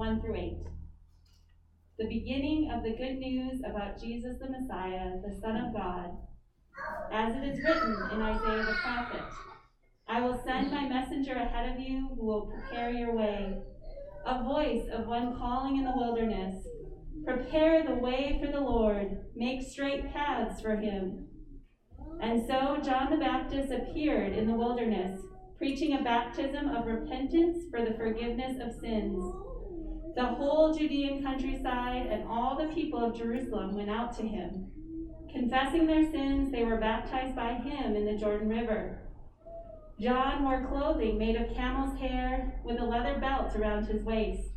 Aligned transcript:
1 0.00 0.22
through 0.22 0.34
8. 0.34 0.56
The 1.98 2.08
beginning 2.08 2.70
of 2.72 2.82
the 2.82 2.96
good 2.96 3.18
news 3.18 3.60
about 3.60 4.00
Jesus 4.00 4.38
the 4.40 4.48
Messiah, 4.48 5.10
the 5.22 5.38
Son 5.42 5.58
of 5.58 5.74
God, 5.74 6.16
as 7.12 7.34
it 7.34 7.44
is 7.44 7.62
written 7.62 7.92
in 8.10 8.22
Isaiah 8.22 8.64
the 8.64 8.78
prophet 8.82 9.20
I 10.08 10.22
will 10.22 10.42
send 10.42 10.70
my 10.70 10.88
messenger 10.88 11.34
ahead 11.34 11.74
of 11.74 11.80
you 11.80 12.08
who 12.16 12.24
will 12.24 12.46
prepare 12.46 12.88
your 12.88 13.14
way, 13.14 13.58
a 14.24 14.42
voice 14.42 14.88
of 14.90 15.06
one 15.06 15.36
calling 15.36 15.76
in 15.76 15.84
the 15.84 15.92
wilderness. 15.94 16.64
Prepare 17.26 17.84
the 17.84 18.00
way 18.00 18.40
for 18.42 18.50
the 18.50 18.58
Lord, 18.58 19.18
make 19.36 19.60
straight 19.60 20.10
paths 20.14 20.62
for 20.62 20.76
him. 20.76 21.26
And 22.22 22.40
so 22.48 22.78
John 22.82 23.10
the 23.10 23.18
Baptist 23.18 23.70
appeared 23.70 24.32
in 24.32 24.46
the 24.46 24.56
wilderness, 24.56 25.20
preaching 25.58 25.92
a 25.92 26.02
baptism 26.02 26.70
of 26.70 26.86
repentance 26.86 27.66
for 27.70 27.84
the 27.84 27.92
forgiveness 27.98 28.56
of 28.62 28.80
sins. 28.80 29.49
The 30.14 30.26
whole 30.26 30.74
Judean 30.74 31.22
countryside 31.22 32.06
and 32.06 32.26
all 32.26 32.56
the 32.56 32.72
people 32.74 32.98
of 32.98 33.16
Jerusalem 33.16 33.76
went 33.76 33.90
out 33.90 34.16
to 34.16 34.26
him. 34.26 34.70
Confessing 35.32 35.86
their 35.86 36.10
sins, 36.10 36.50
they 36.50 36.64
were 36.64 36.78
baptized 36.78 37.36
by 37.36 37.54
him 37.54 37.94
in 37.94 38.04
the 38.04 38.18
Jordan 38.18 38.48
River. 38.48 38.98
John 40.00 40.42
wore 40.42 40.66
clothing 40.66 41.16
made 41.16 41.36
of 41.36 41.54
camel's 41.54 41.98
hair 42.00 42.60
with 42.64 42.80
a 42.80 42.84
leather 42.84 43.20
belt 43.20 43.54
around 43.54 43.86
his 43.86 44.02
waist, 44.02 44.48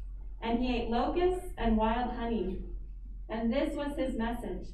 and 0.42 0.60
he 0.60 0.76
ate 0.76 0.90
locusts 0.90 1.50
and 1.58 1.78
wild 1.78 2.12
honey. 2.12 2.60
And 3.30 3.54
this 3.54 3.76
was 3.76 3.96
his 3.96 4.16
message 4.16 4.70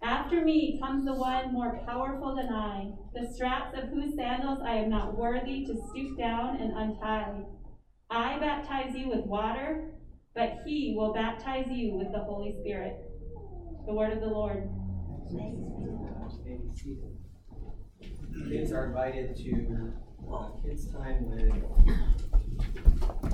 After 0.00 0.44
me 0.44 0.78
comes 0.80 1.04
the 1.04 1.14
one 1.14 1.52
more 1.52 1.80
powerful 1.84 2.36
than 2.36 2.52
I, 2.52 2.92
the 3.14 3.32
straps 3.32 3.76
of 3.76 3.88
whose 3.88 4.14
sandals 4.14 4.60
I 4.62 4.76
am 4.76 4.90
not 4.90 5.18
worthy 5.18 5.64
to 5.66 5.74
stoop 5.88 6.16
down 6.16 6.56
and 6.58 6.72
untie. 6.72 7.42
I 8.10 8.38
baptize 8.38 8.94
you 8.94 9.08
with 9.08 9.24
water, 9.26 9.90
but 10.34 10.58
he 10.64 10.94
will 10.96 11.12
baptize 11.12 11.66
you 11.68 11.94
with 11.94 12.12
the 12.12 12.20
Holy 12.20 12.56
Spirit. 12.60 12.96
The 13.86 13.94
word 13.94 14.12
of 14.12 14.20
the 14.20 14.26
Lord. 14.26 14.68
Kids 18.48 18.72
are 18.72 18.86
invited 18.86 19.36
to 19.36 19.92
uh, 20.32 20.50
kids' 20.62 20.92
time 20.92 21.30
with 21.30 21.52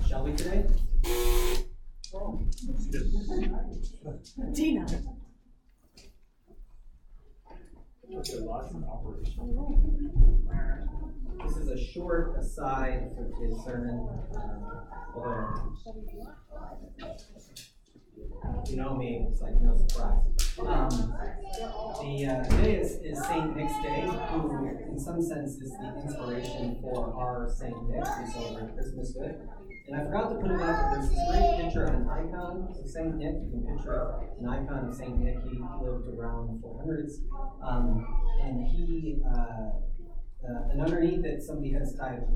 Shelby 0.08 0.32
today. 0.34 0.64
Dina. 4.52 4.86
This 11.44 11.56
is 11.56 11.68
a 11.68 11.92
short 11.92 12.38
aside 12.38 13.10
for 13.16 13.24
today's 13.24 13.64
sermon. 13.64 14.08
Um, 15.16 15.76
you 18.68 18.76
know 18.76 18.94
me, 18.96 19.26
it's 19.28 19.40
like 19.40 19.60
no 19.60 19.76
surprise. 19.76 20.20
Um, 20.60 21.14
the 22.00 22.26
uh, 22.26 22.44
today 22.44 22.76
is, 22.76 22.98
is 23.02 23.24
Saint 23.26 23.56
Nick's 23.56 23.72
Day, 23.82 24.06
who, 24.30 24.68
in 24.90 24.98
some 24.98 25.20
sense, 25.20 25.56
is 25.56 25.72
the 25.72 26.02
inspiration 26.04 26.78
for 26.80 27.12
our 27.14 27.50
Saint 27.50 27.88
Nick 27.88 28.04
we 28.04 28.32
celebrate 28.32 28.74
Christmas 28.74 29.12
with. 29.16 29.36
And 29.88 29.96
I 30.00 30.04
forgot 30.04 30.28
to 30.28 30.34
put 30.36 30.50
it 30.50 30.60
up, 30.60 30.92
but 30.92 30.94
there's 30.94 31.10
this 31.10 31.18
great 31.28 31.64
picture 31.64 31.84
of 31.84 31.94
an 31.94 32.08
icon 32.08 32.68
of 32.70 32.88
Saint 32.88 33.16
Nick. 33.16 33.34
You 33.42 33.50
can 33.50 33.76
picture 33.76 34.14
an 34.40 34.48
icon 34.48 34.88
of 34.88 34.94
Saint 34.94 35.18
Nick. 35.18 35.38
He 35.42 35.58
lived 35.58 36.06
around 36.08 36.62
the 36.62 36.68
400s, 36.68 37.14
um, 37.66 38.06
and 38.42 38.64
he 38.64 39.20
uh, 39.26 39.82
uh, 40.48 40.70
and 40.70 40.80
underneath 40.82 41.24
it, 41.24 41.42
somebody 41.42 41.72
has 41.72 41.94
typed, 41.94 42.30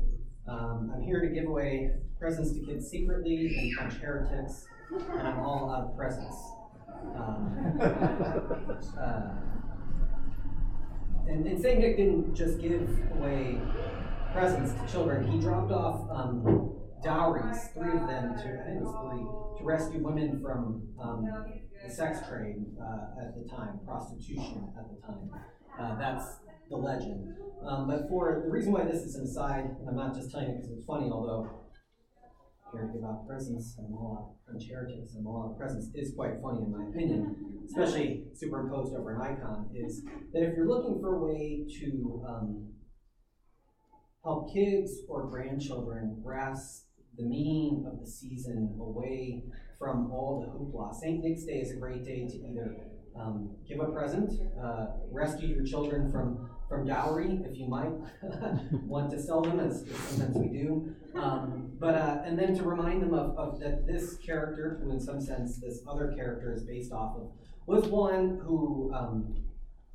um, 0.47 0.91
"I'm 0.95 1.01
here 1.01 1.21
to 1.21 1.27
give 1.27 1.45
away 1.45 1.91
presents 2.19 2.53
to 2.53 2.59
kids 2.59 2.89
secretly 2.89 3.55
and 3.57 3.77
punch 3.77 4.01
heretics." 4.01 4.67
and 4.91 5.27
I'm 5.27 5.39
all 5.39 5.71
out 5.71 5.89
of 5.89 5.97
presents. 5.97 6.37
Um, 7.15 7.79
uh, 8.99 9.29
and, 11.27 11.45
and 11.45 11.61
St. 11.61 11.79
Nick 11.79 11.97
didn't 11.97 12.33
just 12.33 12.59
give 12.59 12.87
away 13.13 13.59
presents 14.33 14.73
to 14.79 14.91
children, 14.91 15.29
he 15.29 15.39
dropped 15.39 15.71
off 15.71 16.09
um, 16.11 16.75
dowries, 17.03 17.69
three 17.73 17.91
of 17.91 18.07
them 18.07 18.35
to, 18.35 18.43
I 18.43 18.65
think 18.65 18.77
it 18.77 18.83
was 18.83 18.95
three, 19.09 19.59
to 19.59 19.63
rescue 19.63 20.03
women 20.03 20.41
from 20.41 20.83
um, 21.01 21.25
the 21.85 21.93
sex 21.93 22.19
trade 22.27 22.65
uh, 22.81 23.21
at 23.21 23.35
the 23.35 23.49
time, 23.49 23.79
prostitution 23.85 24.67
at 24.77 24.85
the 24.89 25.07
time. 25.07 25.29
Uh, 25.79 25.97
that's 25.97 26.37
the 26.69 26.77
legend. 26.77 27.35
Um, 27.65 27.87
but 27.87 28.07
for 28.07 28.41
the 28.45 28.51
reason 28.51 28.71
why 28.71 28.83
this 28.83 29.01
is 29.01 29.15
an 29.15 29.23
aside, 29.23 29.65
and 29.79 29.89
I'm 29.89 29.95
not 29.95 30.15
just 30.15 30.31
telling 30.31 30.49
it 30.49 30.57
because 30.57 30.71
it's 30.71 30.85
funny, 30.85 31.09
although 31.11 31.49
here 32.71 32.87
to 32.87 32.93
give 32.93 33.03
out 33.03 33.27
presents 33.27 33.75
and 33.77 33.93
all 33.93 34.17
out 34.19 34.35
French 34.45 34.69
heretics 34.69 35.15
and 35.15 35.25
all 35.25 35.49
out 35.49 35.57
presents 35.57 35.89
is 35.95 36.13
quite 36.15 36.33
funny 36.41 36.63
in 36.63 36.71
my 36.71 36.83
opinion, 36.89 37.63
especially 37.65 38.25
superimposed 38.33 38.93
over 38.95 39.15
an 39.15 39.21
icon, 39.21 39.69
is 39.73 40.03
that 40.33 40.43
if 40.43 40.55
you're 40.55 40.67
looking 40.67 40.99
for 41.01 41.15
a 41.15 41.25
way 41.25 41.65
to 41.79 42.23
um, 42.27 42.67
help 44.23 44.53
kids 44.53 44.99
or 45.07 45.27
grandchildren 45.27 46.19
grasp 46.23 46.85
the 47.17 47.23
meaning 47.23 47.85
of 47.91 47.99
the 47.99 48.05
season 48.05 48.77
away 48.79 49.43
from 49.79 50.11
all 50.11 50.41
the 50.41 50.47
hoopla, 50.47 50.93
St. 50.93 51.23
Nick's 51.23 51.45
Day 51.45 51.59
is 51.61 51.71
a 51.71 51.75
great 51.75 52.03
day 52.03 52.27
to 52.27 52.35
either 52.35 52.75
um, 53.19 53.55
give 53.67 53.79
a 53.79 53.87
present, 53.87 54.31
uh, 54.61 54.87
rescue 55.11 55.47
your 55.47 55.65
children 55.65 56.11
from 56.11 56.49
from 56.67 56.85
dowry, 56.85 57.39
if 57.45 57.57
you 57.57 57.67
might 57.67 57.91
want 58.85 59.09
to 59.11 59.21
sell 59.21 59.41
them, 59.41 59.59
as, 59.59 59.85
sometimes 60.09 60.37
we 60.37 60.47
do. 60.47 60.95
Um, 61.15 61.71
but 61.79 61.95
uh, 61.95 62.21
and 62.25 62.37
then 62.37 62.55
to 62.57 62.63
remind 62.63 63.01
them 63.01 63.13
of, 63.13 63.37
of, 63.37 63.59
that 63.59 63.87
this 63.87 64.17
character, 64.17 64.79
who 64.83 64.91
in 64.91 64.99
some 64.99 65.21
sense 65.21 65.57
this 65.57 65.79
other 65.87 66.13
character 66.13 66.53
is 66.53 66.63
based 66.63 66.91
off 66.91 67.15
of, 67.15 67.31
was 67.65 67.85
one 67.87 68.39
who 68.43 68.91
um, 68.93 69.35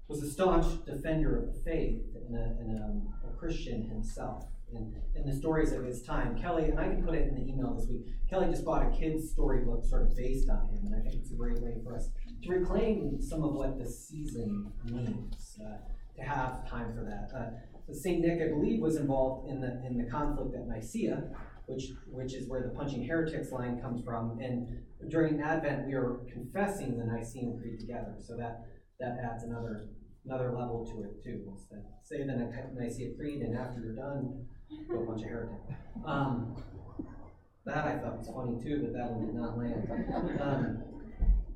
was 0.08 0.22
a 0.22 0.30
staunch 0.30 0.84
defender 0.84 1.38
of 1.38 1.54
the 1.54 1.60
faith 1.60 2.02
and 2.26 2.36
a, 2.36 2.42
and 2.60 2.78
a, 2.78 2.84
um, 2.84 3.14
a 3.28 3.36
Christian 3.36 3.82
himself. 3.88 4.46
In, 4.74 4.94
in 5.14 5.26
the 5.26 5.36
stories 5.36 5.72
of 5.72 5.84
his 5.84 6.02
time, 6.02 6.34
Kelly, 6.40 6.64
and 6.64 6.80
I 6.80 6.84
can 6.84 7.04
put 7.04 7.14
it 7.14 7.28
in 7.28 7.34
the 7.34 7.42
email 7.42 7.74
this 7.74 7.86
week. 7.90 8.06
Kelly 8.30 8.46
just 8.48 8.64
bought 8.64 8.86
a 8.86 8.90
kid's 8.90 9.30
storybook 9.30 9.84
sort 9.84 10.00
of 10.00 10.16
based 10.16 10.48
on 10.48 10.66
him, 10.70 10.86
and 10.86 10.94
I 10.94 11.00
think 11.00 11.16
it's 11.16 11.30
a 11.30 11.34
great 11.34 11.60
way 11.60 11.76
for 11.84 11.94
us 11.94 12.08
to 12.42 12.50
reclaim 12.50 13.20
some 13.20 13.44
of 13.44 13.52
what 13.52 13.78
this 13.78 14.08
season 14.08 14.72
means. 14.86 15.58
Uh, 15.62 15.76
to 16.16 16.22
have 16.22 16.68
time 16.68 16.94
for 16.94 17.04
that. 17.04 17.30
Uh, 17.36 17.92
Saint 17.92 18.20
Nick, 18.20 18.40
I 18.40 18.48
believe, 18.48 18.80
was 18.80 18.96
involved 18.96 19.50
in 19.50 19.60
the 19.60 19.84
in 19.86 19.98
the 19.98 20.04
conflict 20.10 20.54
at 20.54 20.66
Nicaea, 20.66 21.24
which 21.66 21.84
which 22.06 22.34
is 22.34 22.48
where 22.48 22.62
the 22.62 22.70
punching 22.70 23.04
heretics 23.04 23.52
line 23.52 23.80
comes 23.80 24.04
from. 24.04 24.38
And 24.40 24.82
during 25.10 25.40
Advent, 25.40 25.86
we 25.86 25.94
are 25.94 26.20
confessing 26.32 26.98
the 26.98 27.04
Nicene 27.04 27.58
Creed 27.60 27.80
together, 27.80 28.14
so 28.18 28.36
that 28.36 28.64
that 29.00 29.18
adds 29.22 29.44
another 29.44 29.88
another 30.24 30.52
level 30.52 30.86
to 30.86 31.02
it 31.02 31.22
too. 31.22 31.42
It's 31.52 31.66
that 31.66 31.82
say 32.04 32.18
the 32.18 32.78
Nicene 32.78 33.16
Creed, 33.16 33.42
and 33.42 33.58
after 33.58 33.80
you're 33.80 33.96
done, 33.96 34.46
go 34.88 35.04
punch 35.04 35.22
a 35.22 35.26
heretic. 35.26 35.58
Um, 36.06 36.56
that 37.64 37.84
I 37.84 37.98
thought 37.98 38.18
was 38.18 38.28
funny 38.28 38.62
too, 38.62 38.82
but 38.82 38.92
that 38.92 39.10
one 39.10 39.26
did 39.26 39.34
not 39.34 39.58
land. 39.58 40.40
Um, 40.40 40.82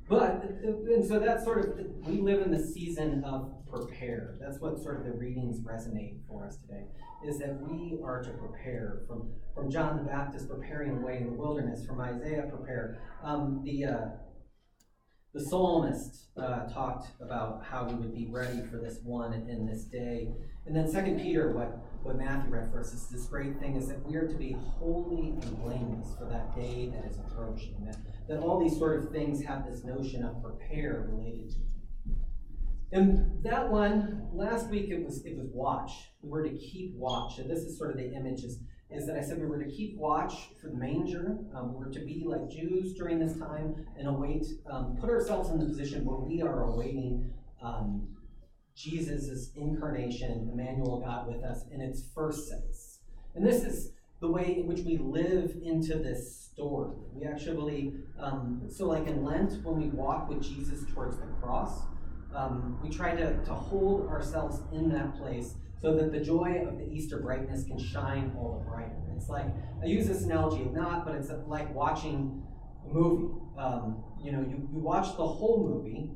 but 0.09 0.45
and 0.65 1.05
so 1.05 1.19
that's 1.19 1.45
sort 1.45 1.59
of 1.59 2.07
we 2.07 2.21
live 2.21 2.43
in 2.43 2.53
the 2.53 2.65
season 2.65 3.25
of 3.25 3.53
prepare. 3.71 4.37
That's 4.41 4.61
what 4.61 4.79
sort 4.83 4.99
of 4.99 5.05
the 5.05 5.13
readings 5.13 5.61
resonate 5.61 6.19
for 6.29 6.47
us 6.47 6.57
today. 6.57 6.87
Is 7.25 7.39
that 7.39 7.61
we 7.61 7.99
are 8.05 8.23
to 8.23 8.31
prepare 8.31 9.03
from 9.07 9.31
from 9.55 9.71
John 9.71 9.97
the 9.97 10.05
Baptist 10.05 10.49
preparing 10.49 11.01
the 11.01 11.07
way 11.07 11.17
in 11.19 11.27
the 11.27 11.33
wilderness, 11.33 11.87
from 11.87 12.01
Isaiah 12.01 12.49
prepare. 12.49 13.01
Um, 13.23 13.63
the 13.65 13.85
uh, 13.85 14.07
the 15.35 15.45
psalmist 15.45 16.29
uh, 16.39 16.67
talked 16.67 17.09
about 17.21 17.63
how 17.63 17.85
we 17.85 17.95
would 17.95 18.15
be 18.15 18.27
ready 18.31 18.63
for 18.71 18.79
this 18.79 19.01
one 19.03 19.35
in 19.35 19.67
this 19.67 19.85
day, 19.85 20.29
and 20.67 20.75
then 20.75 20.91
Second 20.91 21.21
Peter, 21.21 21.53
what 21.53 21.79
what 22.03 22.17
Matthew 22.17 22.55
is 22.55 23.09
this 23.11 23.27
great 23.27 23.59
thing 23.59 23.77
is 23.77 23.89
that 23.89 24.01
we 24.07 24.15
are 24.15 24.29
to 24.29 24.35
be 24.35 24.57
holy 24.79 25.31
and 25.31 25.63
blameless 25.63 26.15
for 26.17 26.27
that 26.27 26.55
day 26.55 26.93
that 26.95 27.11
is 27.11 27.19
approaching. 27.19 27.75
That 27.85 27.97
that 28.29 28.39
all 28.39 28.63
these 28.63 28.79
sort 28.79 29.03
of 29.03 29.11
things 29.11 29.43
have 29.43 29.67
this 29.67 29.85
notion 29.85 30.25
of 30.25 30.41
prepare 30.43 31.09
related 31.11 31.51
to 31.51 31.57
and 32.97 33.43
that 33.45 33.69
one, 33.69 34.27
last 34.33 34.71
week 34.71 34.89
it 34.89 35.05
was 35.05 35.25
it 35.25 35.37
was 35.37 35.49
watch. 35.53 35.93
We 36.23 36.31
were 36.31 36.43
to 36.43 36.57
keep 36.57 36.95
watch. 36.95 37.39
And 37.39 37.51
this 37.51 37.61
is 37.61 37.77
sort 37.77 37.91
of 37.91 37.99
the 37.99 38.13
image 38.13 38.43
is, 38.43 38.59
is 38.91 39.07
that 39.07 39.17
I 39.17 39.21
said 39.21 39.39
we 39.39 39.47
were 39.47 39.63
to 39.63 39.71
keep 39.71 39.99
watch 39.99 40.49
for 40.61 40.69
the 40.69 40.77
manger. 40.77 41.39
Um, 41.55 41.75
we 41.75 41.85
were 41.85 41.93
to 41.93 42.01
be 42.01 42.25
like 42.27 42.49
Jews 42.49 42.95
during 42.95 43.19
this 43.19 43.37
time 43.39 43.87
and 43.99 44.09
await, 44.09 44.47
um, 44.71 44.97
put 44.99 45.11
ourselves 45.11 45.51
in 45.51 45.59
the 45.59 45.67
position 45.67 46.05
where 46.05 46.19
we 46.19 46.41
are 46.41 46.65
awaiting 46.65 47.33
um, 47.63 48.09
Jesus' 48.75 49.51
incarnation, 49.57 50.49
Emmanuel 50.53 51.01
God 51.01 51.27
with 51.27 51.45
us, 51.45 51.65
in 51.71 51.81
its 51.81 52.03
first 52.15 52.49
sense. 52.49 53.01
And 53.35 53.47
this 53.47 53.63
is 53.63 53.93
the 54.21 54.29
way 54.29 54.57
in 54.59 54.67
which 54.67 54.81
we 54.81 54.97
live 54.97 55.55
into 55.63 55.99
this 55.99 56.49
story. 56.51 56.95
We 57.13 57.27
actually, 57.27 57.93
um, 58.19 58.63
so 58.71 58.87
like 58.87 59.07
in 59.07 59.23
Lent, 59.23 59.63
when 59.63 59.79
we 59.79 59.89
walk 59.89 60.31
with 60.31 60.43
Jesus 60.43 60.85
towards 60.95 61.19
the 61.19 61.27
cross, 61.43 61.83
um, 62.37 62.79
we 62.83 62.91
try 62.91 63.15
to, 63.15 63.45
to 63.45 63.55
hold 63.55 64.09
ourselves 64.09 64.61
in 64.73 64.89
that 64.91 65.17
place 65.19 65.55
so 65.81 65.95
that 65.95 66.13
the 66.13 66.21
joy 66.21 66.65
of 66.69 66.79
the 66.79 66.85
Easter 66.85 67.19
brightness 67.19 67.65
can 67.65 67.79
shine 67.79 68.33
all 68.37 68.59
the 68.59 68.71
brighter. 68.71 68.97
It's 69.17 69.29
like, 69.29 69.47
I 69.83 69.87
use 69.87 70.07
this 70.07 70.23
analogy, 70.23 70.69
not, 70.73 71.05
but 71.05 71.15
it's 71.15 71.31
like 71.47 71.75
watching 71.75 72.43
a 72.85 72.93
movie. 72.93 73.33
Um, 73.59 74.05
you 74.23 74.33
know, 74.33 74.41
you, 74.41 74.69
you 74.73 74.79
watch 74.79 75.17
the 75.17 75.27
whole 75.27 75.67
movie 75.67 76.11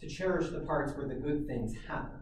to 0.00 0.08
cherish 0.08 0.48
the 0.48 0.60
parts 0.60 0.92
where 0.96 1.06
the 1.06 1.14
good 1.14 1.46
things 1.46 1.74
happen. 1.86 2.18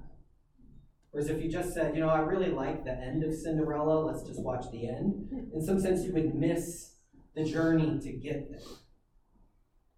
Whereas 1.10 1.30
if 1.30 1.42
you 1.42 1.50
just 1.50 1.72
said, 1.72 1.94
you 1.94 2.00
know, 2.00 2.10
I 2.10 2.18
really 2.18 2.50
like 2.50 2.84
the 2.84 2.92
end 2.92 3.24
of 3.24 3.34
Cinderella, 3.34 4.04
let's 4.04 4.22
just 4.22 4.42
watch 4.42 4.66
the 4.70 4.88
end, 4.88 5.28
in 5.54 5.62
some 5.62 5.80
sense 5.80 6.04
you 6.04 6.12
would 6.12 6.34
miss 6.34 6.96
the 7.34 7.44
journey 7.44 7.98
to 8.00 8.12
get 8.12 8.50
there. 8.50 8.60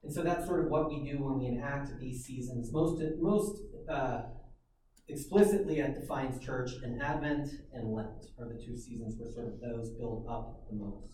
And 0.09 0.15
so 0.15 0.23
that's 0.23 0.47
sort 0.47 0.65
of 0.65 0.71
what 0.71 0.89
we 0.89 1.05
do 1.05 1.23
when 1.23 1.39
we 1.39 1.45
enact 1.49 1.91
these 2.01 2.25
seasons. 2.25 2.73
Most, 2.73 3.03
most 3.21 3.61
uh, 3.91 4.23
explicitly 5.07 5.83
at 5.83 6.01
Defiance 6.01 6.43
Church, 6.43 6.71
and 6.83 7.03
Advent 7.03 7.51
and 7.75 7.93
Lent 7.93 8.25
are 8.41 8.49
the 8.49 8.59
two 8.59 8.75
seasons 8.75 9.17
where 9.19 9.31
sort 9.31 9.49
of 9.49 9.61
those 9.61 9.91
build 9.99 10.27
up 10.27 10.65
the 10.71 10.77
most. 10.77 11.09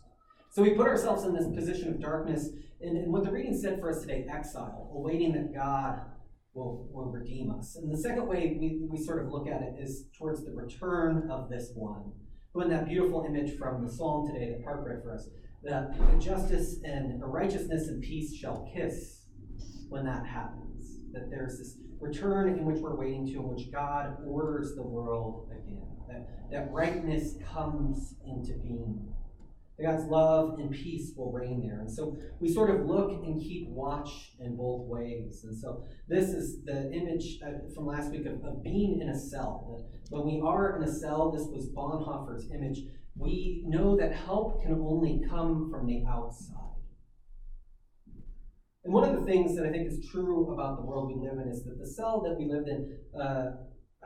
So 0.52 0.62
we 0.62 0.74
put 0.74 0.86
ourselves 0.86 1.24
in 1.24 1.34
this 1.34 1.48
position 1.52 1.88
of 1.88 2.00
darkness, 2.00 2.50
and, 2.80 2.96
and 2.96 3.12
what 3.12 3.24
the 3.24 3.32
reading 3.32 3.58
said 3.60 3.80
for 3.80 3.90
us 3.90 4.00
today, 4.00 4.26
exile, 4.32 4.92
awaiting 4.94 5.32
that 5.32 5.52
God 5.52 5.98
will, 6.52 6.88
will 6.92 7.10
redeem 7.10 7.50
us. 7.50 7.74
And 7.74 7.92
the 7.92 7.98
second 7.98 8.28
way 8.28 8.56
we, 8.60 8.86
we 8.88 9.04
sort 9.04 9.26
of 9.26 9.32
look 9.32 9.48
at 9.48 9.60
it 9.60 9.74
is 9.76 10.04
towards 10.16 10.44
the 10.44 10.52
return 10.52 11.28
of 11.32 11.48
this 11.50 11.72
one. 11.74 12.12
Who 12.52 12.60
in 12.60 12.70
that 12.70 12.86
beautiful 12.86 13.24
image 13.26 13.58
from 13.58 13.84
the 13.84 13.92
psalm 13.92 14.28
today 14.28 14.50
that 14.50 14.62
Park 14.62 14.86
read 14.86 15.02
for 15.02 15.12
us, 15.12 15.28
that 15.64 15.96
justice 16.20 16.76
and 16.84 17.22
righteousness 17.24 17.88
and 17.88 18.02
peace 18.02 18.34
shall 18.34 18.70
kiss 18.74 19.22
when 19.88 20.04
that 20.04 20.26
happens. 20.26 21.00
That 21.12 21.30
there's 21.30 21.58
this 21.58 21.76
return 22.00 22.58
in 22.58 22.64
which 22.64 22.78
we're 22.78 22.96
waiting 22.96 23.26
to, 23.26 23.32
in 23.34 23.48
which 23.48 23.72
God 23.72 24.16
orders 24.26 24.74
the 24.74 24.82
world 24.82 25.50
again. 25.50 25.86
That, 26.08 26.50
that 26.50 26.72
rightness 26.72 27.34
comes 27.52 28.14
into 28.26 28.54
being. 28.58 29.08
That 29.78 29.84
God's 29.84 30.04
love 30.04 30.58
and 30.58 30.70
peace 30.70 31.12
will 31.16 31.32
reign 31.32 31.66
there. 31.66 31.80
And 31.80 31.90
so 31.90 32.16
we 32.40 32.52
sort 32.52 32.70
of 32.70 32.86
look 32.86 33.10
and 33.10 33.40
keep 33.40 33.68
watch 33.68 34.32
in 34.38 34.56
both 34.56 34.86
ways. 34.86 35.44
And 35.44 35.56
so 35.56 35.84
this 36.08 36.28
is 36.28 36.64
the 36.64 36.92
image 36.92 37.40
uh, 37.44 37.72
from 37.74 37.86
last 37.86 38.10
week 38.10 38.26
of, 38.26 38.44
of 38.44 38.62
being 38.62 39.00
in 39.00 39.08
a 39.08 39.18
cell. 39.18 39.84
That 40.10 40.16
when 40.16 40.26
we 40.26 40.40
are 40.44 40.76
in 40.76 40.82
a 40.82 40.92
cell, 40.92 41.32
this 41.32 41.46
was 41.48 41.70
Bonhoeffer's 41.70 42.50
image, 42.52 42.80
we 43.16 43.62
know 43.66 43.96
that 43.96 44.12
help 44.12 44.62
can 44.62 44.72
only 44.72 45.22
come 45.28 45.70
from 45.70 45.86
the 45.86 46.04
outside. 46.08 46.64
And 48.84 48.92
one 48.92 49.08
of 49.08 49.18
the 49.18 49.24
things 49.24 49.56
that 49.56 49.64
I 49.64 49.70
think 49.70 49.90
is 49.90 50.06
true 50.10 50.52
about 50.52 50.76
the 50.76 50.82
world 50.82 51.08
we 51.08 51.26
live 51.26 51.38
in 51.38 51.48
is 51.48 51.64
that 51.64 51.78
the 51.78 51.86
cell 51.86 52.20
that 52.22 52.36
we 52.38 52.46
lived 52.46 52.68
in, 52.68 52.98
uh, 53.18 53.52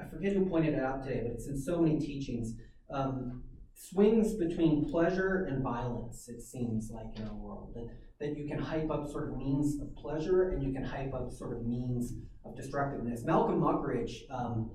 I 0.00 0.08
forget 0.08 0.32
who 0.32 0.46
pointed 0.48 0.74
it 0.74 0.80
out 0.80 1.02
today, 1.02 1.22
but 1.24 1.32
it's 1.32 1.48
in 1.48 1.60
so 1.60 1.80
many 1.80 1.98
teachings, 1.98 2.54
um, 2.92 3.42
swings 3.74 4.34
between 4.34 4.88
pleasure 4.88 5.46
and 5.50 5.62
violence, 5.62 6.28
it 6.28 6.42
seems 6.42 6.90
like 6.92 7.06
in 7.16 7.26
our 7.26 7.34
world. 7.34 7.72
That, 7.74 7.88
that 8.20 8.36
you 8.36 8.46
can 8.48 8.58
hype 8.58 8.90
up 8.90 9.08
sort 9.10 9.30
of 9.30 9.36
means 9.36 9.80
of 9.80 9.94
pleasure 9.96 10.50
and 10.50 10.62
you 10.62 10.72
can 10.72 10.84
hype 10.84 11.14
up 11.14 11.30
sort 11.32 11.56
of 11.56 11.66
means 11.66 12.14
of 12.44 12.56
destructiveness. 12.56 13.24
Malcolm 13.24 13.60
Muggeridge, 13.60 14.12
um, 14.30 14.70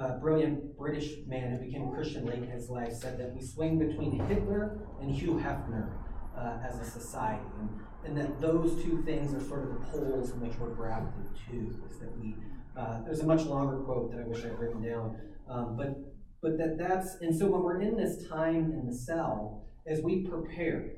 a 0.00 0.18
brilliant 0.20 0.76
British 0.76 1.26
man 1.26 1.52
who 1.52 1.64
became 1.64 1.88
a 1.88 1.94
Christian 1.94 2.24
late 2.24 2.38
in 2.38 2.50
his 2.50 2.68
life, 2.68 2.92
said 2.92 3.18
that 3.18 3.34
we 3.34 3.42
swing 3.42 3.78
between 3.78 4.18
Hitler 4.26 4.80
and 5.00 5.10
Hugh 5.10 5.34
Hefner 5.34 5.90
uh, 6.36 6.58
as 6.66 6.78
a 6.80 6.84
society. 6.84 7.44
And 7.60 7.68
and 8.04 8.16
that 8.16 8.40
those 8.40 8.82
two 8.82 9.02
things 9.02 9.34
are 9.34 9.46
sort 9.46 9.64
of 9.64 9.68
the 9.70 9.86
poles 9.90 10.30
in 10.30 10.40
which 10.40 10.56
we're 10.58 10.70
grafted 10.70 11.26
to. 11.50 11.74
Is 11.90 11.98
that 11.98 12.16
we? 12.18 12.36
Uh, 12.76 13.02
there's 13.04 13.20
a 13.20 13.26
much 13.26 13.44
longer 13.44 13.78
quote 13.78 14.12
that 14.12 14.20
I 14.20 14.24
wish 14.24 14.44
I'd 14.44 14.58
written 14.58 14.82
down, 14.82 15.16
um, 15.48 15.76
but 15.76 15.96
but 16.40 16.56
that 16.58 16.78
that's 16.78 17.16
and 17.20 17.36
so 17.36 17.46
when 17.46 17.62
we're 17.62 17.80
in 17.80 17.96
this 17.96 18.26
time 18.28 18.72
in 18.72 18.86
the 18.86 18.94
cell, 18.94 19.66
as 19.86 20.00
we 20.00 20.26
prepare, 20.26 20.92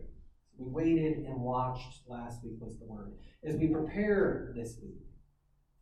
we 0.58 0.66
waited 0.68 1.24
and 1.24 1.40
watched. 1.40 2.02
Last 2.06 2.44
week 2.44 2.58
was 2.60 2.78
the 2.78 2.86
word. 2.86 3.14
As 3.44 3.56
we 3.56 3.68
prepare 3.68 4.52
this 4.54 4.76
week, 4.82 5.00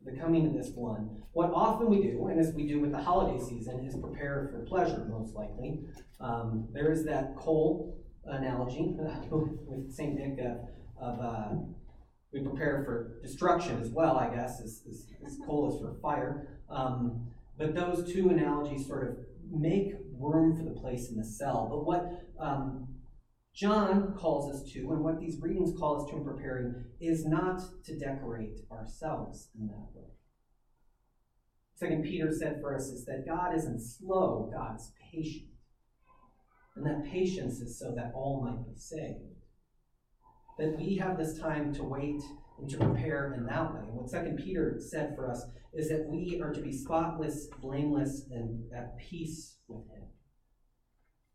the 0.05 0.11
coming 0.13 0.47
of 0.47 0.53
this 0.53 0.71
one, 0.75 1.09
what 1.33 1.51
often 1.53 1.89
we 1.89 2.01
do, 2.01 2.27
and 2.27 2.39
as 2.39 2.53
we 2.53 2.67
do 2.67 2.79
with 2.79 2.91
the 2.91 2.97
holiday 2.97 3.43
season, 3.43 3.85
is 3.85 3.95
prepare 3.95 4.49
for 4.51 4.65
pleasure, 4.65 5.05
most 5.09 5.35
likely. 5.35 5.81
Um, 6.19 6.67
there 6.73 6.91
is 6.91 7.03
that 7.05 7.35
coal 7.37 7.97
analogy 8.25 8.95
with 9.31 9.91
St. 9.91 10.15
Nick. 10.15 10.39
Of 11.01 11.19
uh, 11.21 11.55
we 12.33 12.41
prepare 12.41 12.83
for 12.85 13.19
destruction 13.21 13.79
as 13.81 13.89
well, 13.89 14.17
I 14.17 14.33
guess, 14.33 14.61
as, 14.61 14.81
as, 14.87 15.05
as 15.25 15.37
coal 15.45 15.73
is 15.73 15.81
for 15.81 15.95
fire. 16.01 16.59
Um, 16.69 17.27
but 17.57 17.73
those 17.73 18.11
two 18.11 18.29
analogies 18.29 18.87
sort 18.87 19.07
of 19.09 19.17
make 19.51 19.95
room 20.17 20.55
for 20.55 20.63
the 20.63 20.79
place 20.79 21.09
in 21.09 21.17
the 21.17 21.23
cell. 21.23 21.67
But 21.69 21.85
what 21.85 22.25
um, 22.39 22.87
John 23.59 24.15
calls 24.17 24.53
us 24.53 24.71
to, 24.71 24.79
and 24.91 25.03
what 25.03 25.19
these 25.19 25.41
readings 25.41 25.77
call 25.77 26.01
us 26.01 26.09
to 26.09 26.17
in 26.17 26.23
preparing, 26.23 26.75
is 27.01 27.25
not 27.25 27.61
to 27.85 27.97
decorate 27.97 28.61
ourselves 28.71 29.49
in 29.59 29.67
that 29.67 29.89
way. 29.93 30.07
Second 31.75 32.03
Peter 32.03 32.31
said 32.31 32.59
for 32.61 32.75
us 32.75 32.87
is 32.87 33.05
that 33.05 33.25
God 33.27 33.55
isn't 33.55 33.81
slow, 33.81 34.49
God 34.53 34.77
is 34.77 34.91
patient. 35.11 35.49
And 36.75 36.85
that 36.85 37.11
patience 37.11 37.59
is 37.59 37.77
so 37.77 37.93
that 37.95 38.11
all 38.13 38.41
might 38.41 38.65
be 38.65 38.79
saved 38.79 39.39
that 40.59 40.77
we 40.77 40.97
have 40.97 41.17
this 41.17 41.39
time 41.39 41.73
to 41.73 41.83
wait 41.83 42.21
and 42.59 42.69
to 42.69 42.77
prepare 42.77 43.33
in 43.33 43.45
that 43.45 43.73
way. 43.73 43.79
And 43.79 43.93
what 43.93 44.09
Second 44.09 44.37
Peter 44.37 44.75
said 44.77 45.15
for 45.15 45.31
us 45.31 45.43
is 45.73 45.87
that 45.89 46.05
we 46.07 46.39
are 46.43 46.51
to 46.51 46.61
be 46.61 46.73
spotless, 46.73 47.47
blameless, 47.61 48.25
and 48.29 48.61
at 48.75 48.97
peace 48.97 49.55
with 49.67 49.87
Him. 49.89 49.98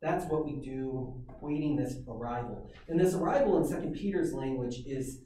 That's 0.05 0.27
what 0.27 0.45
we 0.45 0.57
do, 0.57 1.15
waiting 1.41 1.77
this 1.77 1.97
arrival. 2.07 2.71
And 2.89 3.01
this 3.01 3.15
arrival 3.15 3.57
in 3.57 3.67
Second 3.67 3.95
Peter's 3.95 4.35
language 4.35 4.83
is 4.87 5.21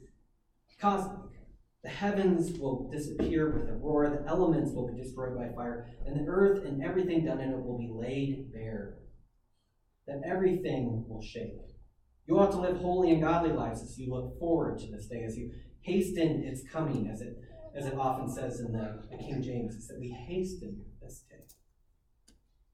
cosmic. 0.79 1.31
The 1.83 1.89
heavens 1.89 2.57
will 2.57 2.89
disappear 2.89 3.51
with 3.51 3.69
a 3.69 3.73
roar, 3.73 4.09
the 4.09 4.25
elements 4.25 4.71
will 4.71 4.87
be 4.87 5.01
destroyed 5.01 5.37
by 5.37 5.49
fire, 5.53 5.89
and 6.05 6.15
the 6.15 6.29
earth 6.29 6.63
and 6.63 6.81
everything 6.81 7.25
done 7.25 7.41
in 7.41 7.51
it 7.51 7.61
will 7.61 7.77
be 7.77 7.91
laid 7.91 8.53
bare. 8.53 8.95
That 10.07 10.21
everything 10.25 11.03
will 11.09 11.21
shake. 11.21 11.59
You 12.25 12.39
ought 12.39 12.51
to 12.51 12.61
live 12.61 12.77
holy 12.77 13.11
and 13.11 13.21
godly 13.21 13.51
lives 13.51 13.81
as 13.81 13.99
you 13.99 14.13
look 14.13 14.39
forward 14.39 14.79
to 14.79 14.87
this 14.87 15.07
day, 15.07 15.23
as 15.25 15.37
you 15.37 15.51
hasten 15.81 16.43
its 16.45 16.61
coming, 16.71 17.09
as 17.11 17.19
it 17.19 17.35
as 17.75 17.85
it 17.85 17.95
often 17.95 18.29
says 18.29 18.61
in 18.61 18.71
the, 18.71 19.03
King 19.17 19.41
James. 19.43 19.75
It's 19.75 19.87
that 19.87 19.99
we 19.99 20.09
hasten. 20.09 20.85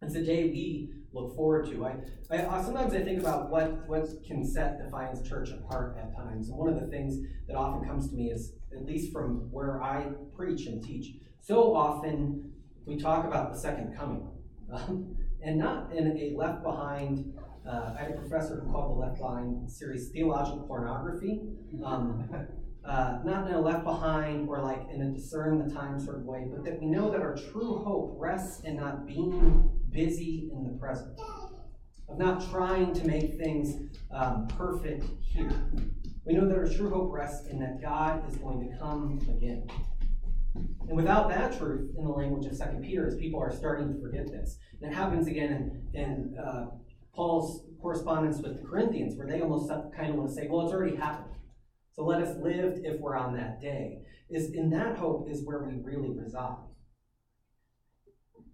It's 0.01 0.15
a 0.15 0.23
day 0.23 0.45
we 0.45 0.91
look 1.13 1.35
forward 1.35 1.67
to. 1.67 1.85
I, 1.85 1.95
I 2.29 2.61
sometimes 2.61 2.93
I 2.93 3.01
think 3.01 3.19
about 3.19 3.49
what 3.49 3.87
what 3.87 4.07
can 4.25 4.45
set 4.45 4.83
Defiance 4.83 5.27
Church 5.27 5.49
apart 5.49 5.97
at 5.97 6.15
times, 6.15 6.49
and 6.49 6.57
one 6.57 6.69
of 6.69 6.79
the 6.79 6.87
things 6.87 7.17
that 7.47 7.55
often 7.55 7.87
comes 7.87 8.09
to 8.09 8.15
me 8.15 8.29
is, 8.29 8.53
at 8.73 8.85
least 8.85 9.11
from 9.11 9.51
where 9.51 9.81
I 9.81 10.07
preach 10.35 10.67
and 10.67 10.83
teach, 10.83 11.15
so 11.41 11.75
often 11.75 12.51
we 12.85 12.97
talk 12.97 13.25
about 13.25 13.53
the 13.53 13.57
second 13.57 13.95
coming, 13.97 14.27
um, 14.71 15.15
and 15.43 15.57
not 15.57 15.91
in 15.91 16.17
a 16.17 16.35
left 16.37 16.63
behind 16.63 17.33
uh, 17.67 17.95
I 17.97 18.03
had 18.03 18.11
a 18.11 18.17
professor 18.17 18.59
who 18.59 18.71
called 18.71 18.95
the 18.95 18.99
Left 18.99 19.17
Behind 19.19 19.71
series 19.71 20.09
theological 20.09 20.67
pornography. 20.67 21.41
Um, 21.83 22.29
uh, 22.85 23.19
not 23.23 23.47
in 23.47 23.55
a 23.55 23.59
left 23.59 23.83
behind 23.83 24.47
or 24.47 24.61
like 24.61 24.87
in 24.93 25.01
a 25.01 25.11
discern 25.11 25.67
the 25.67 25.73
time 25.73 25.99
sort 25.99 26.17
of 26.17 26.25
way, 26.25 26.45
but 26.47 26.63
that 26.63 26.79
we 26.79 26.85
know 26.85 27.11
that 27.11 27.21
our 27.21 27.35
true 27.35 27.83
hope 27.83 28.15
rests 28.19 28.63
in 28.63 28.75
not 28.77 29.07
being 29.07 29.69
busy 29.95 30.51
in 30.53 30.63
the 30.65 30.77
present, 30.77 31.17
of 32.09 32.17
not 32.17 32.47
trying 32.51 32.93
to 32.93 33.07
make 33.07 33.37
things 33.37 33.95
um, 34.11 34.47
perfect 34.49 35.05
here. 35.21 35.49
We 36.25 36.33
know 36.33 36.47
that 36.47 36.57
our 36.57 36.67
true 36.67 36.89
hope 36.89 37.11
rests 37.13 37.47
in 37.47 37.59
that 37.59 37.81
God 37.81 38.29
is 38.29 38.37
going 38.37 38.69
to 38.69 38.77
come 38.77 39.19
again. 39.29 39.67
And 40.53 40.95
without 40.95 41.29
that 41.29 41.57
truth 41.57 41.95
in 41.97 42.03
the 42.03 42.11
language 42.11 42.45
of 42.45 42.55
Second 42.55 42.83
Peter, 42.83 43.07
as 43.07 43.15
people 43.15 43.39
are 43.39 43.55
starting 43.55 43.93
to 43.93 44.01
forget 44.01 44.27
this, 44.27 44.57
and 44.81 44.91
it 44.91 44.95
happens 44.95 45.27
again 45.27 45.81
in, 45.93 46.01
in 46.01 46.37
uh, 46.37 46.67
Paul's 47.13 47.63
correspondence 47.81 48.39
with 48.39 48.61
the 48.61 48.67
Corinthians, 48.67 49.15
where 49.15 49.27
they 49.27 49.41
almost 49.41 49.69
kind 49.95 50.09
of 50.09 50.15
want 50.15 50.29
to 50.29 50.35
say, 50.35 50.47
well, 50.49 50.65
it's 50.65 50.73
already 50.73 50.95
happened. 50.95 51.35
So 51.93 52.03
let 52.03 52.21
us 52.21 52.35
live 52.41 52.81
if 52.83 52.99
we're 52.99 53.15
on 53.15 53.33
that 53.37 53.61
day. 53.61 53.99
Is 54.29 54.51
in 54.51 54.69
that 54.71 54.97
hope 54.97 55.29
is 55.29 55.45
where 55.45 55.63
we 55.63 55.75
really 55.81 56.11
reside. 56.11 56.57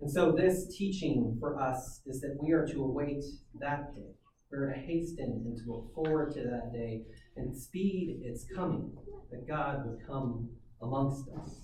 And 0.01 0.12
so 0.12 0.31
this 0.31 0.75
teaching 0.75 1.38
for 1.39 1.60
us 1.60 2.01
is 2.05 2.22
that 2.22 2.38
we 2.41 2.51
are 2.53 2.65
to 2.67 2.84
await 2.84 3.24
that 3.60 3.96
day. 3.96 4.15
We're 4.51 4.74
to 4.74 4.79
hasten 4.79 5.43
and 5.46 5.58
to 5.58 5.72
look 5.72 5.93
forward 5.93 6.34
to 6.34 6.41
that 6.41 6.74
day 6.74 7.03
and 7.38 7.55
speed 7.55 8.20
its 8.24 8.46
coming, 8.53 8.91
that 9.31 9.48
God 9.48 9.86
would 9.86 10.05
come 10.05 10.50
amongst 10.81 11.29
us. 11.39 11.55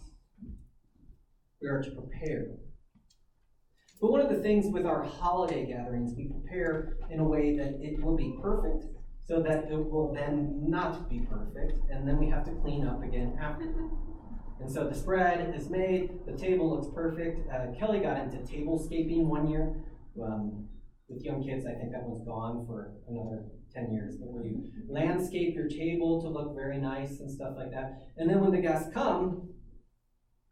We 1.61 1.67
are 1.67 1.81
to 1.81 1.91
prepare 1.91 2.45
but 3.99 4.11
one 4.11 4.21
of 4.21 4.29
the 4.29 4.43
things 4.43 4.71
with 4.71 4.85
our 4.85 5.03
holiday 5.03 5.65
gatherings, 5.65 6.13
we 6.15 6.27
prepare 6.27 6.97
in 7.09 7.19
a 7.19 7.23
way 7.23 7.57
that 7.57 7.79
it 7.81 8.03
will 8.03 8.15
be 8.15 8.37
perfect, 8.41 8.85
so 9.25 9.41
that 9.41 9.71
it 9.71 9.89
will 9.89 10.13
then 10.13 10.69
not 10.69 11.09
be 11.09 11.21
perfect, 11.29 11.79
and 11.89 12.07
then 12.07 12.19
we 12.19 12.29
have 12.29 12.45
to 12.45 12.51
clean 12.61 12.85
up 12.85 13.01
again 13.01 13.35
after. 13.41 13.65
And 14.59 14.71
so 14.71 14.87
the 14.87 14.95
spread 14.95 15.53
is 15.55 15.69
made, 15.69 16.09
the 16.25 16.35
table 16.35 16.69
looks 16.69 16.87
perfect. 16.93 17.47
Uh, 17.51 17.77
Kelly 17.77 17.99
got 17.99 18.17
into 18.17 18.37
tablescaping 18.37 19.25
one 19.25 19.47
year. 19.47 19.75
Um, 20.21 20.67
with 21.07 21.23
young 21.23 21.43
kids, 21.43 21.65
I 21.65 21.73
think 21.73 21.91
that 21.91 22.03
one's 22.03 22.25
gone 22.25 22.65
for 22.65 22.93
another 23.07 23.45
10 23.73 23.93
years, 23.93 24.17
but 24.17 24.27
where 24.27 24.43
you 24.43 24.63
landscape 24.89 25.55
your 25.55 25.67
table 25.67 26.21
to 26.21 26.27
look 26.27 26.55
very 26.55 26.79
nice 26.79 27.19
and 27.19 27.31
stuff 27.31 27.53
like 27.55 27.71
that. 27.71 28.07
And 28.17 28.29
then 28.29 28.41
when 28.41 28.51
the 28.51 28.57
guests 28.57 28.89
come, 28.93 29.49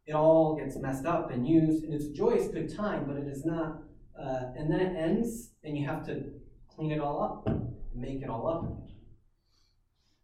it 0.05 0.13
all 0.13 0.55
gets 0.55 0.77
messed 0.77 1.05
up 1.05 1.31
and 1.31 1.47
used, 1.47 1.83
and 1.83 1.93
it's 1.93 2.05
a 2.05 2.13
joyous 2.13 2.47
good 2.47 2.73
time, 2.75 3.05
but 3.07 3.17
it 3.17 3.27
is 3.27 3.43
not. 3.43 3.81
Uh, 4.17 4.51
and 4.55 4.71
then 4.71 4.79
it 4.79 4.95
ends, 4.95 5.51
and 5.63 5.77
you 5.77 5.85
have 5.85 6.05
to 6.05 6.23
clean 6.69 6.91
it 6.91 6.99
all 6.99 7.21
up, 7.21 7.53
make 7.93 8.21
it 8.21 8.29
all 8.29 8.47
up 8.47 8.63
again. 8.63 8.95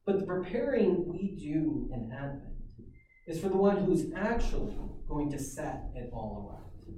But 0.06 0.20
the 0.20 0.26
preparing 0.26 1.08
we 1.08 1.36
do 1.36 1.90
in 1.94 2.12
Advent 2.12 2.51
is 3.32 3.40
for 3.40 3.48
the 3.48 3.56
one 3.56 3.78
who's 3.86 4.12
actually 4.16 4.76
going 5.08 5.32
to 5.32 5.40
set 5.40 5.86
it 5.96 6.10
all 6.12 6.52
right 6.52 6.96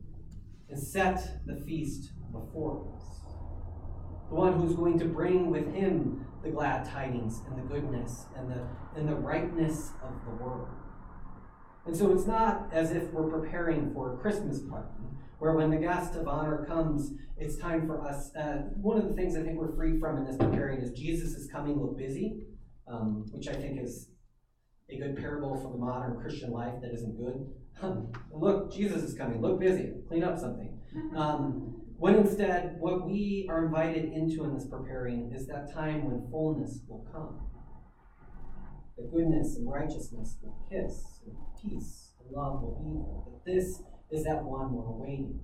and 0.69 0.81
set 0.81 1.45
the 1.45 1.55
feast 1.55 2.11
before 2.31 2.91
us. 2.95 3.19
The 4.29 4.35
one 4.35 4.53
who's 4.53 4.75
going 4.75 4.97
to 4.97 5.05
bring 5.05 5.51
with 5.51 5.71
him 5.71 6.25
the 6.43 6.49
glad 6.49 6.89
tidings 6.89 7.41
and 7.47 7.57
the 7.57 7.71
goodness 7.71 8.25
and 8.35 8.49
the, 8.49 8.67
and 8.95 9.07
the 9.07 9.13
rightness 9.13 9.91
of 10.01 10.13
the 10.25 10.43
world. 10.43 10.69
And 11.85 11.95
so 11.95 12.11
it's 12.11 12.25
not 12.25 12.67
as 12.71 12.91
if 12.91 13.11
we're 13.11 13.29
preparing 13.29 13.93
for 13.93 14.15
a 14.15 14.17
Christmas 14.17 14.59
party, 14.59 15.03
where 15.37 15.53
when 15.53 15.69
the 15.69 15.77
guest 15.77 16.15
of 16.15 16.27
honor 16.27 16.65
comes, 16.65 17.11
it's 17.37 17.57
time 17.57 17.85
for 17.85 18.01
us. 18.01 18.33
Uh, 18.35 18.69
one 18.81 18.97
of 18.97 19.07
the 19.07 19.13
things 19.13 19.35
I 19.35 19.43
think 19.43 19.59
we're 19.59 19.75
free 19.75 19.99
from 19.99 20.17
in 20.17 20.25
this 20.25 20.37
preparing 20.37 20.79
is 20.79 20.91
Jesus 20.91 21.35
is 21.35 21.51
coming, 21.51 21.79
look 21.79 21.95
busy, 21.95 22.39
um, 22.87 23.25
which 23.31 23.47
I 23.47 23.53
think 23.53 23.79
is 23.79 24.07
a 24.89 24.97
good 24.97 25.17
parable 25.17 25.55
for 25.55 25.71
the 25.71 25.77
modern 25.77 26.19
Christian 26.19 26.51
life 26.51 26.73
that 26.81 26.93
isn't 26.93 27.17
good. 27.17 27.47
look, 28.31 28.71
Jesus 28.73 29.03
is 29.03 29.13
coming, 29.13 29.41
look 29.41 29.59
busy, 29.59 29.93
clean 30.07 30.23
up 30.23 30.37
something. 30.37 30.77
Um, 31.15 31.81
when 31.97 32.15
instead, 32.15 32.75
what 32.79 33.05
we 33.05 33.47
are 33.49 33.65
invited 33.65 34.05
into 34.05 34.43
in 34.43 34.53
this 34.53 34.67
preparing 34.67 35.31
is 35.33 35.47
that 35.47 35.73
time 35.73 36.05
when 36.05 36.29
fullness 36.29 36.79
will 36.87 37.07
come. 37.11 37.39
That 38.97 39.11
goodness 39.11 39.55
and 39.55 39.71
righteousness 39.71 40.37
will 40.41 40.67
kiss, 40.69 41.21
and 41.25 41.35
peace 41.61 42.11
and 42.19 42.31
love 42.35 42.61
will 42.61 42.77
be 42.83 42.99
there. 42.99 43.23
That 43.33 43.45
this 43.45 43.81
is 44.11 44.25
that 44.25 44.43
one 44.43 44.73
we're 44.73 44.85
awaiting. 44.85 45.39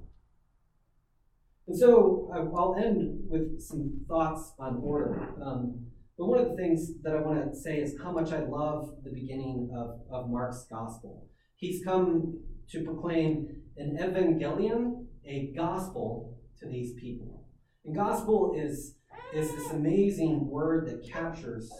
And 1.68 1.78
so 1.78 2.30
I'll 2.34 2.76
end 2.76 3.22
with 3.30 3.62
some 3.62 4.02
thoughts 4.08 4.54
on 4.60 4.82
order. 4.84 5.30
Um, 5.44 5.86
but 6.20 6.28
one 6.28 6.40
of 6.40 6.50
the 6.50 6.56
things 6.58 7.02
that 7.02 7.16
I 7.16 7.22
want 7.22 7.50
to 7.50 7.58
say 7.58 7.78
is 7.78 7.96
how 8.04 8.12
much 8.12 8.34
I 8.34 8.40
love 8.40 8.90
the 9.06 9.10
beginning 9.10 9.72
of, 9.74 10.02
of 10.12 10.30
Mark's 10.30 10.66
gospel. 10.70 11.26
He's 11.56 11.82
come 11.82 12.42
to 12.72 12.84
proclaim 12.84 13.48
an 13.78 13.98
evangelium, 13.98 15.06
a 15.26 15.54
gospel 15.56 16.38
to 16.60 16.68
these 16.68 16.94
people. 17.00 17.46
And 17.86 17.96
gospel 17.96 18.54
is, 18.54 18.96
is 19.34 19.50
this 19.54 19.72
amazing 19.72 20.50
word 20.50 20.90
that 20.90 21.10
captures 21.10 21.72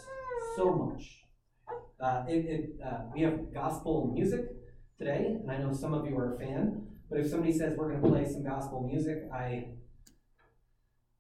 so 0.56 0.74
much. 0.74 1.26
Uh, 2.00 2.24
it, 2.30 2.46
it, 2.46 2.70
uh, 2.82 3.02
we 3.14 3.22
have 3.24 3.54
gospel 3.54 4.10
music 4.14 4.46
today, 4.98 5.38
and 5.42 5.52
I 5.52 5.58
know 5.58 5.74
some 5.74 5.94
of 5.94 6.08
you 6.08 6.18
are 6.18 6.36
a 6.36 6.40
fan, 6.40 6.88
but 7.10 7.20
if 7.20 7.30
somebody 7.30 7.52
says 7.52 7.74
we're 7.78 7.90
going 7.90 8.02
to 8.02 8.08
play 8.08 8.26
some 8.26 8.46
gospel 8.46 8.88
music, 8.90 9.18
I 9.34 9.74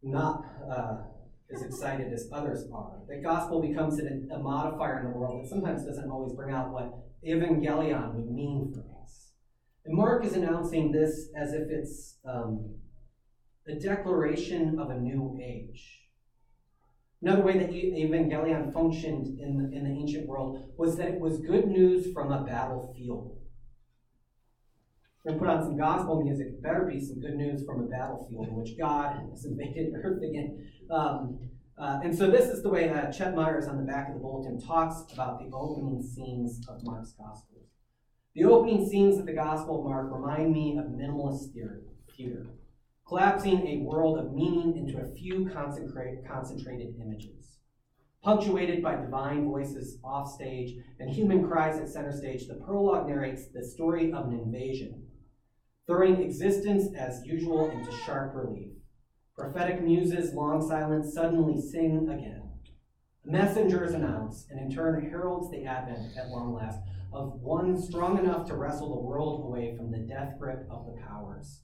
not 0.01 0.45
uh, 0.71 0.97
as 1.53 1.63
excited 1.63 2.13
as 2.13 2.29
others 2.31 2.67
are. 2.73 2.99
That 3.07 3.23
gospel 3.23 3.61
becomes 3.61 3.99
a, 3.99 4.35
a 4.35 4.39
modifier 4.39 4.99
in 4.99 5.11
the 5.11 5.17
world 5.17 5.43
that 5.43 5.49
sometimes 5.49 5.85
doesn't 5.85 6.09
always 6.09 6.33
bring 6.33 6.53
out 6.53 6.71
what 6.71 6.93
evangelion 7.25 8.13
would 8.13 8.31
mean 8.31 8.71
for 8.73 8.85
us. 9.01 9.31
And 9.85 9.95
Mark 9.95 10.25
is 10.25 10.33
announcing 10.33 10.91
this 10.91 11.29
as 11.35 11.53
if 11.53 11.69
it's 11.69 12.17
um, 12.25 12.75
the 13.65 13.75
declaration 13.75 14.79
of 14.79 14.89
a 14.89 14.99
new 14.99 15.39
age. 15.43 15.99
Another 17.21 17.41
way 17.41 17.57
that 17.57 17.71
Evangelion 17.71 18.71
functioned 18.71 19.39
in 19.39 19.57
the, 19.57 19.77
in 19.77 19.83
the 19.83 19.89
ancient 19.89 20.25
world 20.25 20.71
was 20.77 20.95
that 20.97 21.09
it 21.09 21.19
was 21.19 21.39
good 21.39 21.67
news 21.67 22.13
from 22.13 22.31
a 22.31 22.45
battlefield. 22.45 23.35
We're 25.25 25.37
put 25.37 25.49
on 25.49 25.63
some 25.63 25.77
gospel 25.77 26.23
music. 26.23 26.47
It 26.47 26.63
better 26.63 26.85
be 26.85 27.01
some 27.01 27.19
good 27.19 27.35
news 27.35 27.65
from 27.65 27.81
a 27.81 27.87
battlefield 27.87 28.47
in 28.47 28.55
which 28.55 28.77
God 28.77 29.17
has 29.31 29.43
invaded 29.43 29.93
earth 30.03 30.23
again. 30.23 30.65
Um, 30.89 31.39
uh, 31.77 31.99
and 32.03 32.17
so 32.17 32.29
this 32.29 32.49
is 32.49 32.61
the 32.61 32.69
way 32.69 32.87
that 32.87 33.15
Ched 33.15 33.35
Myers 33.35 33.67
on 33.67 33.77
the 33.77 33.83
back 33.83 34.09
of 34.09 34.15
the 34.15 34.19
bulletin 34.19 34.59
talks 34.59 35.11
about 35.13 35.39
the 35.39 35.49
opening 35.55 36.01
scenes 36.03 36.65
of 36.67 36.83
Mark's 36.83 37.13
gospel. 37.13 37.61
The 38.35 38.45
opening 38.45 38.87
scenes 38.87 39.17
of 39.17 39.25
the 39.25 39.33
Gospel 39.33 39.79
of 39.79 39.85
Mark 39.85 40.11
remind 40.11 40.51
me 40.51 40.77
of 40.77 40.85
minimalist 40.85 41.51
theater 41.51 41.81
collapsing 43.09 43.65
a 43.65 43.81
world 43.81 44.19
of 44.19 44.33
meaning 44.33 44.77
into 44.77 45.01
a 45.01 45.15
few 45.15 45.49
concentrated 45.49 46.95
images. 47.01 47.57
Punctuated 48.21 48.83
by 48.83 48.95
divine 48.95 49.45
voices 49.45 49.97
off 50.03 50.29
stage 50.29 50.75
and 50.99 51.09
human 51.09 51.47
cries 51.47 51.79
at 51.79 51.89
center 51.89 52.11
stage, 52.11 52.47
the 52.47 52.55
prologue 52.55 53.07
narrates 53.07 53.47
the 53.47 53.63
story 53.63 54.11
of 54.13 54.27
an 54.27 54.33
invasion, 54.33 55.07
throwing 55.87 56.21
existence 56.21 56.93
as 56.95 57.25
usual 57.25 57.71
into 57.71 57.91
sharp 58.05 58.35
relief. 58.35 58.73
Prophetic 59.39 59.81
muses, 59.81 60.33
long 60.33 60.67
silent, 60.67 61.05
suddenly 61.05 61.61
sing 61.61 62.09
again. 62.09 62.43
Messengers 63.23 63.93
announce, 63.93 64.45
and 64.49 64.59
in 64.59 64.69
turn 64.69 65.09
heralds 65.09 65.49
the 65.49 65.63
advent, 65.65 66.17
at 66.17 66.27
long 66.27 66.53
last, 66.53 66.79
of 67.13 67.39
one 67.39 67.81
strong 67.81 68.19
enough 68.19 68.45
to 68.47 68.55
wrestle 68.55 68.89
the 68.89 69.01
world 69.01 69.45
away 69.45 69.77
from 69.77 69.91
the 69.91 69.99
death 69.99 70.37
grip 70.37 70.67
of 70.69 70.85
the 70.85 71.01
powers. 71.01 71.61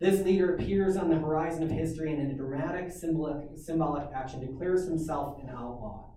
This 0.00 0.22
leader 0.22 0.54
appears 0.54 0.98
on 0.98 1.08
the 1.08 1.16
horizon 1.16 1.62
of 1.62 1.70
history 1.70 2.12
and 2.12 2.20
in 2.20 2.32
a 2.32 2.36
dramatic 2.36 2.92
symbolic, 2.92 3.56
symbolic 3.56 4.10
action 4.14 4.40
declares 4.40 4.86
himself 4.86 5.42
an 5.42 5.48
outlaw. 5.48 6.13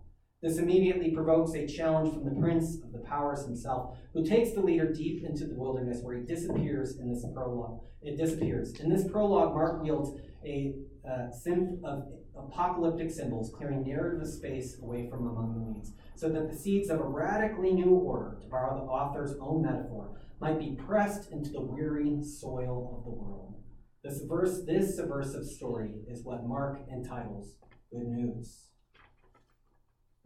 This 0.48 0.60
immediately 0.60 1.12
provokes 1.12 1.56
a 1.56 1.68
challenge 1.68 2.14
from 2.14 2.24
the 2.24 2.40
prince 2.40 2.82
of 2.82 2.94
the 2.94 3.00
powers 3.00 3.44
himself, 3.44 3.98
who 4.14 4.26
takes 4.26 4.54
the 4.54 4.62
leader 4.62 4.94
deep 4.94 5.26
into 5.26 5.46
the 5.46 5.56
wilderness 5.56 6.00
where 6.02 6.16
he 6.16 6.24
disappears 6.24 6.98
in 7.00 7.14
this 7.14 7.26
prologue. 7.34 7.82
It 8.02 8.16
disappears. 8.16 8.80
In 8.80 8.90
this 8.90 9.06
prologue, 9.12 9.54
Mark 9.54 9.84
wields 9.84 10.18
a 10.46 10.74
uh, 11.06 11.30
sim 11.32 11.82
of 11.84 12.04
apocalyptic 12.38 13.12
symbols, 13.12 13.52
clearing 13.54 13.86
narrative 13.86 14.26
space 14.26 14.80
away 14.82 15.10
from 15.10 15.28
among 15.28 15.54
the 15.54 15.60
weeds, 15.60 15.92
so 16.16 16.30
that 16.30 16.50
the 16.50 16.58
seeds 16.58 16.90
of 16.90 17.02
a 17.02 17.04
radically 17.04 17.74
new 17.74 17.96
order, 17.96 18.38
to 18.42 18.48
borrow 18.48 18.78
the 18.78 18.90
author's 18.90 19.36
own 19.42 19.64
metaphor, 19.64 20.18
might 20.40 20.60
be 20.60 20.78
pressed 20.88 21.30
into 21.34 21.50
the 21.50 21.62
weary 21.62 22.24
soil 22.24 22.96
of 22.98 23.04
the 23.04 23.12
world. 23.12 23.56
This, 24.02 24.22
verse, 24.22 24.64
this 24.66 24.96
subversive 24.96 25.46
story 25.46 25.96
is 26.08 26.24
what 26.24 26.48
Mark 26.48 26.80
entitles 26.90 27.56
Good 27.92 28.08
News. 28.08 28.67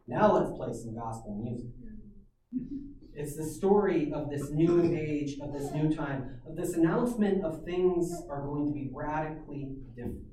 Now 0.08 0.34
let's 0.34 0.52
play 0.52 0.74
some 0.74 0.96
gospel 0.96 1.42
music. 1.44 1.72
It's 3.14 3.36
the 3.36 3.46
story 3.46 4.12
of 4.14 4.30
this 4.30 4.50
new 4.52 4.82
age, 4.84 5.38
of 5.42 5.54
this 5.54 5.72
new 5.72 5.94
time, 5.94 6.42
of 6.48 6.56
this 6.56 6.74
announcement 6.74 7.44
of 7.44 7.64
things 7.66 8.12
are 8.30 8.42
going 8.42 8.66
to 8.68 8.74
be 8.74 8.90
radically 8.94 9.76
different. 9.96 10.26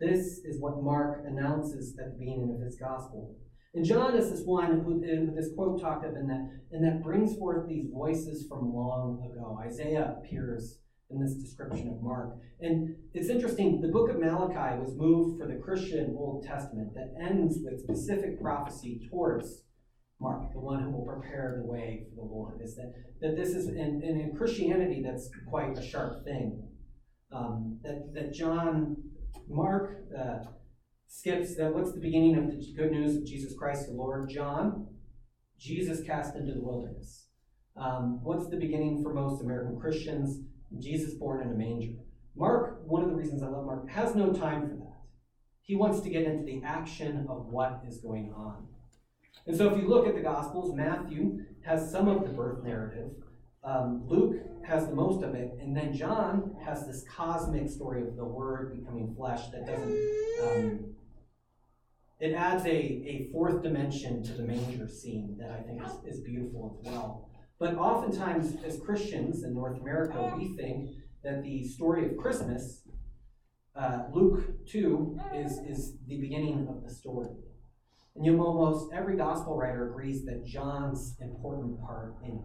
This 0.00 0.38
is 0.44 0.60
what 0.60 0.82
Mark 0.82 1.24
announces 1.26 1.96
at 1.98 2.12
the 2.12 2.18
beginning 2.18 2.54
of 2.54 2.64
his 2.64 2.76
gospel. 2.76 3.36
And 3.74 3.84
John 3.84 4.16
is 4.16 4.30
this 4.30 4.44
one 4.44 4.80
who, 4.80 5.02
uh, 5.02 5.26
who 5.26 5.34
this 5.34 5.54
quote 5.54 5.80
talked 5.80 6.04
of, 6.04 6.14
and 6.14 6.28
that, 6.28 6.50
and 6.72 6.84
that 6.84 7.02
brings 7.02 7.36
forth 7.36 7.68
these 7.68 7.86
voices 7.90 8.46
from 8.48 8.74
long 8.74 9.30
ago. 9.30 9.58
Isaiah 9.64 10.16
appears 10.18 10.78
in 11.12 11.20
this 11.20 11.34
description 11.34 11.88
of 11.88 12.02
Mark. 12.02 12.36
And 12.60 12.96
it's 13.14 13.28
interesting, 13.28 13.80
the 13.80 13.88
book 13.88 14.10
of 14.10 14.18
Malachi 14.18 14.78
was 14.78 14.94
moved 14.96 15.38
for 15.38 15.46
the 15.46 15.60
Christian 15.60 16.14
Old 16.18 16.44
Testament 16.46 16.94
that 16.94 17.14
ends 17.22 17.58
with 17.62 17.80
specific 17.80 18.40
prophecy 18.40 19.08
towards 19.10 19.64
Mark, 20.20 20.52
the 20.52 20.60
one 20.60 20.82
who 20.82 20.90
will 20.90 21.06
prepare 21.06 21.60
the 21.60 21.70
way 21.70 22.06
for 22.08 22.16
the 22.16 22.32
Lord. 22.32 22.60
Is 22.62 22.76
that, 22.76 22.92
that 23.20 23.36
this 23.36 23.50
is, 23.50 23.66
and, 23.66 24.02
and 24.02 24.20
in 24.20 24.36
Christianity, 24.36 25.02
that's 25.04 25.28
quite 25.48 25.76
a 25.76 25.82
sharp 25.82 26.24
thing. 26.24 26.68
Um, 27.34 27.80
that, 27.82 28.12
that 28.14 28.32
John, 28.32 28.96
Mark 29.48 30.04
uh, 30.16 30.44
skips 31.08 31.56
that 31.56 31.74
what's 31.74 31.92
the 31.92 32.00
beginning 32.00 32.36
of 32.36 32.46
the 32.46 32.74
good 32.76 32.92
news 32.92 33.16
of 33.16 33.26
Jesus 33.26 33.54
Christ 33.58 33.86
the 33.86 33.92
Lord? 33.92 34.30
John, 34.30 34.86
Jesus 35.58 36.02
cast 36.06 36.36
into 36.36 36.52
the 36.52 36.62
wilderness. 36.62 37.26
Um, 37.76 38.20
what's 38.22 38.48
the 38.48 38.56
beginning 38.56 39.02
for 39.02 39.14
most 39.14 39.42
American 39.42 39.78
Christians? 39.80 40.40
Jesus 40.78 41.14
born 41.14 41.42
in 41.42 41.52
a 41.52 41.54
manger. 41.54 41.92
Mark, 42.34 42.82
one 42.86 43.02
of 43.02 43.10
the 43.10 43.14
reasons 43.14 43.42
I 43.42 43.48
love 43.48 43.66
Mark, 43.66 43.88
has 43.90 44.14
no 44.14 44.32
time 44.32 44.62
for 44.62 44.74
that. 44.76 45.00
He 45.60 45.76
wants 45.76 46.00
to 46.00 46.10
get 46.10 46.24
into 46.24 46.44
the 46.44 46.62
action 46.64 47.26
of 47.28 47.46
what 47.46 47.82
is 47.86 47.98
going 47.98 48.32
on. 48.32 48.66
And 49.46 49.56
so 49.56 49.72
if 49.72 49.80
you 49.80 49.88
look 49.88 50.06
at 50.06 50.14
the 50.14 50.20
Gospels, 50.22 50.74
Matthew 50.74 51.44
has 51.64 51.90
some 51.90 52.08
of 52.08 52.22
the 52.22 52.30
birth 52.30 52.64
narrative, 52.64 53.10
um, 53.64 54.02
Luke 54.06 54.36
has 54.66 54.88
the 54.88 54.94
most 54.94 55.22
of 55.22 55.34
it, 55.34 55.56
and 55.60 55.76
then 55.76 55.94
John 55.94 56.56
has 56.64 56.86
this 56.86 57.04
cosmic 57.08 57.68
story 57.68 58.02
of 58.02 58.16
the 58.16 58.24
Word 58.24 58.76
becoming 58.76 59.14
flesh 59.14 59.48
that 59.50 59.66
doesn't. 59.66 59.98
Um, 60.42 60.94
it 62.18 62.34
adds 62.34 62.64
a, 62.66 62.70
a 62.70 63.28
fourth 63.32 63.62
dimension 63.62 64.22
to 64.24 64.32
the 64.32 64.44
manger 64.44 64.86
scene 64.86 65.36
that 65.40 65.50
I 65.50 65.62
think 65.62 65.82
is, 65.84 66.16
is 66.16 66.20
beautiful 66.20 66.78
as 66.80 66.92
well. 66.92 67.31
But 67.62 67.76
oftentimes, 67.76 68.56
as 68.66 68.80
Christians 68.80 69.44
in 69.44 69.54
North 69.54 69.80
America, 69.80 70.34
we 70.36 70.56
think 70.56 70.96
that 71.22 71.44
the 71.44 71.62
story 71.62 72.04
of 72.06 72.16
Christmas, 72.16 72.82
uh, 73.76 74.00
Luke 74.12 74.66
2, 74.66 75.20
is, 75.32 75.58
is 75.58 75.92
the 76.08 76.18
beginning 76.18 76.66
of 76.68 76.82
the 76.82 76.92
story. 76.92 77.30
And 78.16 78.26
you 78.26 78.32
know, 78.32 78.44
almost 78.44 78.92
every 78.92 79.16
gospel 79.16 79.56
writer 79.56 79.88
agrees 79.88 80.24
that 80.24 80.44
John's 80.44 81.16
important 81.20 81.80
part 81.80 82.16
in 82.24 82.32
it. 82.32 82.44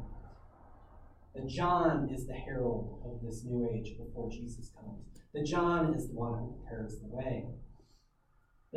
That 1.34 1.48
John 1.48 2.10
is 2.14 2.28
the 2.28 2.36
herald 2.36 3.02
of 3.04 3.20
this 3.28 3.44
new 3.44 3.68
age 3.74 3.98
before 3.98 4.30
Jesus 4.30 4.72
comes. 4.80 5.02
That 5.34 5.48
John 5.48 5.96
is 5.96 6.10
the 6.10 6.14
one 6.14 6.38
who 6.38 6.56
prepares 6.62 7.00
the 7.00 7.08
way. 7.08 7.48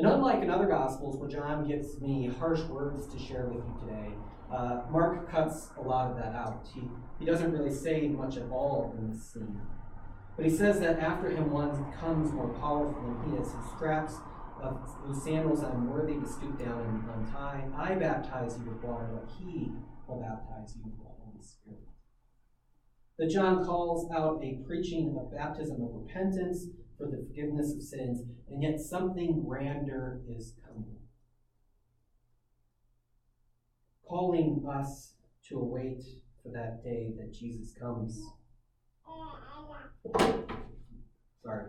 And 0.00 0.09
unlike 0.09 0.42
in 0.42 0.49
other 0.49 0.64
Gospels 0.64 1.19
where 1.19 1.28
John 1.28 1.69
gives 1.69 2.00
me 2.00 2.33
harsh 2.38 2.62
words 2.62 3.07
to 3.09 3.19
share 3.19 3.49
with 3.49 3.62
you 3.62 3.87
today, 3.87 4.14
uh, 4.50 4.80
Mark 4.90 5.30
cuts 5.30 5.69
a 5.76 5.83
lot 5.83 6.11
of 6.11 6.16
that 6.16 6.35
out. 6.35 6.66
He, 6.75 6.80
he 7.19 7.26
doesn't 7.26 7.52
really 7.52 7.71
say 7.71 8.09
much 8.09 8.38
at 8.38 8.49
all 8.50 8.97
in 8.99 9.11
this 9.11 9.30
scene. 9.30 9.61
But 10.37 10.47
he 10.47 10.50
says 10.50 10.80
that 10.80 11.00
after 11.00 11.28
him 11.28 11.50
one 11.50 11.92
comes 12.00 12.33
more 12.33 12.49
powerful 12.49 12.99
than 13.02 13.30
he 13.30 13.42
is, 13.42 13.52
who 13.52 13.76
straps 13.76 14.14
of 14.62 14.80
whose 15.04 15.23
sandals 15.23 15.62
I'm 15.62 15.90
worthy 15.90 16.14
to 16.14 16.26
stoop 16.26 16.59
down 16.59 16.80
and 16.80 17.26
untie. 17.26 17.69
I 17.76 17.95
baptize 17.95 18.57
you 18.59 18.71
with 18.71 18.83
water, 18.83 19.11
but 19.12 19.28
he 19.38 19.71
will 20.09 20.23
baptize 20.23 20.75
you 20.78 20.83
with 20.83 20.97
the 20.97 21.11
Holy 21.11 21.42
Spirit. 21.42 21.85
That 23.19 23.28
John 23.28 23.66
calls 23.66 24.11
out 24.11 24.42
a 24.42 24.62
preaching 24.66 25.14
of 25.21 25.30
baptism 25.30 25.83
of 25.83 25.90
repentance 25.92 26.69
for 27.00 27.07
the 27.07 27.25
forgiveness 27.26 27.73
of 27.75 27.83
sins, 27.83 28.21
and 28.50 28.62
yet 28.62 28.78
something 28.78 29.42
grander 29.42 30.21
is 30.28 30.52
coming. 30.66 30.97
Calling 34.07 34.62
us 34.71 35.14
to 35.49 35.59
await 35.59 36.02
for 36.42 36.50
that 36.50 36.85
day 36.85 37.14
that 37.19 37.33
Jesus 37.33 37.73
comes. 37.80 38.21
Sorry. 41.42 41.64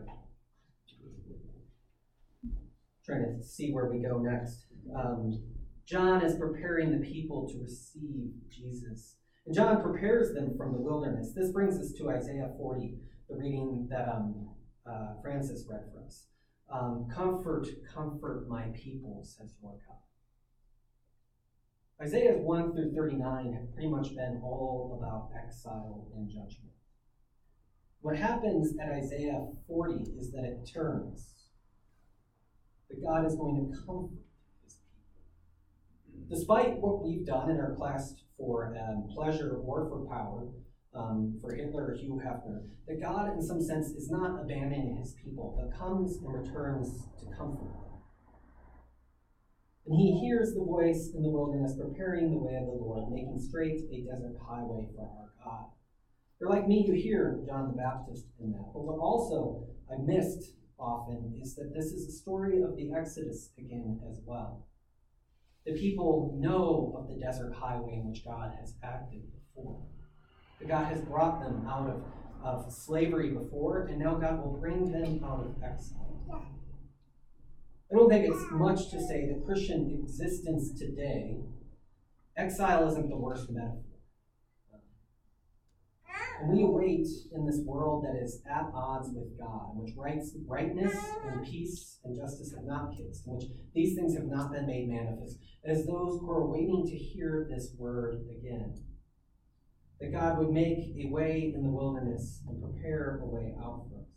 Trying 3.05 3.37
to 3.37 3.43
see 3.43 3.71
where 3.71 3.85
we 3.85 3.99
go 3.99 4.19
next. 4.19 4.65
Um, 4.93 5.41
John 5.85 6.23
is 6.23 6.37
preparing 6.37 6.91
the 6.91 7.05
people 7.05 7.47
to 7.49 7.57
receive 7.61 8.31
Jesus. 8.49 9.15
And 9.45 9.55
John 9.55 9.81
prepares 9.81 10.33
them 10.33 10.55
from 10.57 10.73
the 10.73 10.79
wilderness. 10.79 11.31
This 11.33 11.51
brings 11.51 11.79
us 11.79 11.93
to 11.93 12.09
Isaiah 12.09 12.51
40, 12.57 12.95
the 13.29 13.35
reading 13.35 13.87
that 13.89 14.07
um, 14.09 14.49
uh, 14.89 15.21
Francis 15.21 15.65
read 15.69 15.85
for 15.93 16.03
us. 16.03 16.27
Um, 16.71 17.07
comfort, 17.13 17.67
comfort 17.93 18.47
my 18.47 18.67
people, 18.73 19.23
says 19.23 19.53
Lord 19.61 19.79
God. 19.87 19.97
Isaiah's 22.01 22.41
1 22.41 22.73
through 22.73 22.93
39 22.95 23.53
have 23.53 23.73
pretty 23.73 23.89
much 23.89 24.15
been 24.15 24.41
all 24.43 24.97
about 24.99 25.29
exile 25.39 26.07
and 26.15 26.27
judgment. 26.27 26.71
What 28.01 28.17
happens 28.17 28.75
at 28.79 28.91
Isaiah 28.91 29.45
40 29.67 30.13
is 30.17 30.31
that 30.31 30.43
it 30.43 30.67
turns. 30.73 31.35
That 32.89 33.03
God 33.03 33.25
is 33.27 33.35
going 33.35 33.55
to 33.55 33.77
comfort 33.85 34.17
his 34.63 34.73
people. 34.73 36.27
Despite 36.27 36.77
what 36.79 37.03
we've 37.03 37.25
done 37.25 37.51
in 37.51 37.59
our 37.59 37.75
quest 37.75 38.23
for 38.35 38.75
um, 38.75 39.07
pleasure 39.13 39.61
or 39.63 39.87
for 39.87 39.99
power, 40.09 40.47
um, 40.93 41.37
for 41.41 41.53
Hitler 41.53 41.91
or 41.91 41.95
Hugh 41.95 42.21
Hefner, 42.23 42.63
that 42.87 43.01
God, 43.01 43.33
in 43.33 43.41
some 43.41 43.61
sense, 43.61 43.87
is 43.89 44.09
not 44.09 44.41
abandoning 44.41 44.97
his 44.97 45.13
people, 45.23 45.57
but 45.57 45.77
comes 45.77 46.17
and 46.17 46.33
returns 46.33 47.07
to 47.19 47.25
comfort 47.37 47.63
them. 47.63 47.91
And 49.85 49.95
he 49.95 50.19
hears 50.19 50.53
the 50.53 50.63
voice 50.63 51.11
in 51.15 51.23
the 51.23 51.29
wilderness, 51.29 51.75
preparing 51.79 52.31
the 52.31 52.37
way 52.37 52.55
of 52.55 52.65
the 52.65 52.73
Lord, 52.73 53.11
making 53.11 53.39
straight 53.39 53.81
a 53.91 54.01
desert 54.01 54.37
highway 54.45 54.87
for 54.95 55.09
our 55.09 55.33
God. 55.43 55.65
They're 56.39 56.49
like 56.49 56.67
me, 56.67 56.85
you 56.87 56.93
hear 56.93 57.39
John 57.47 57.67
the 57.67 57.77
Baptist 57.77 58.25
in 58.39 58.51
that. 58.51 58.71
But 58.73 58.83
what 58.83 58.99
also 58.99 59.67
I 59.91 59.95
missed 60.01 60.53
often 60.79 61.39
is 61.41 61.55
that 61.55 61.73
this 61.73 61.85
is 61.85 62.07
a 62.07 62.11
story 62.11 62.61
of 62.61 62.75
the 62.75 62.91
Exodus 62.93 63.51
again 63.57 63.99
as 64.09 64.19
well. 64.25 64.65
The 65.65 65.73
people 65.73 66.35
know 66.39 66.95
of 66.97 67.07
the 67.07 67.23
desert 67.23 67.53
highway 67.53 67.93
in 67.93 68.09
which 68.09 68.25
God 68.25 68.51
has 68.59 68.73
acted 68.83 69.21
before. 69.31 69.83
That 70.61 70.67
God 70.67 70.85
has 70.93 71.01
brought 71.01 71.41
them 71.41 71.65
out 71.67 71.89
of, 71.89 72.03
of 72.43 72.71
slavery 72.71 73.31
before, 73.31 73.87
and 73.87 73.99
now 73.99 74.15
God 74.15 74.43
will 74.43 74.57
bring 74.59 74.91
them 74.91 75.23
out 75.23 75.39
of 75.39 75.55
exile. 75.63 76.11
I 77.91 77.95
don't 77.95 78.09
think 78.09 78.27
it's 78.27 78.45
much 78.51 78.89
to 78.91 79.01
say 79.01 79.27
that 79.27 79.43
Christian 79.45 79.89
existence 80.03 80.79
today, 80.79 81.39
exile 82.37 82.87
isn't 82.87 83.09
the 83.09 83.17
worst 83.17 83.49
metaphor. 83.49 83.83
We 86.47 86.63
await 86.63 87.07
in 87.33 87.45
this 87.45 87.59
world 87.65 88.05
that 88.05 88.19
is 88.19 88.41
at 88.49 88.65
odds 88.73 89.09
with 89.13 89.37
God, 89.39 89.73
in 89.73 89.83
which 89.83 89.93
rights, 89.95 90.35
rightness 90.47 90.95
and 91.23 91.43
peace 91.43 91.99
and 92.03 92.15
justice 92.15 92.53
have 92.55 92.65
not 92.65 92.95
kissed, 92.97 93.27
in 93.27 93.33
which 93.33 93.45
these 93.75 93.95
things 93.95 94.15
have 94.15 94.25
not 94.25 94.51
been 94.51 94.65
made 94.65 94.89
manifest, 94.89 95.37
as 95.65 95.85
those 95.85 96.19
who 96.19 96.31
are 96.31 96.47
waiting 96.47 96.83
to 96.87 96.95
hear 96.95 97.47
this 97.49 97.73
word 97.77 98.25
again 98.31 98.73
that 100.01 100.11
God 100.11 100.39
would 100.39 100.49
make 100.49 100.95
a 100.97 101.09
way 101.09 101.53
in 101.55 101.61
the 101.61 101.69
wilderness 101.69 102.41
and 102.47 102.61
prepare 102.61 103.21
a 103.23 103.25
way 103.25 103.53
out 103.59 103.85
for 103.87 103.99
us. 103.99 104.07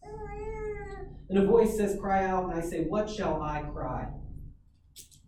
And 1.28 1.38
a 1.38 1.44
voice 1.44 1.76
says, 1.76 1.98
Cry 2.00 2.24
out, 2.24 2.44
and 2.44 2.54
I 2.54 2.62
say, 2.62 2.84
What 2.84 3.08
shall 3.08 3.42
I 3.42 3.62
cry? 3.72 4.08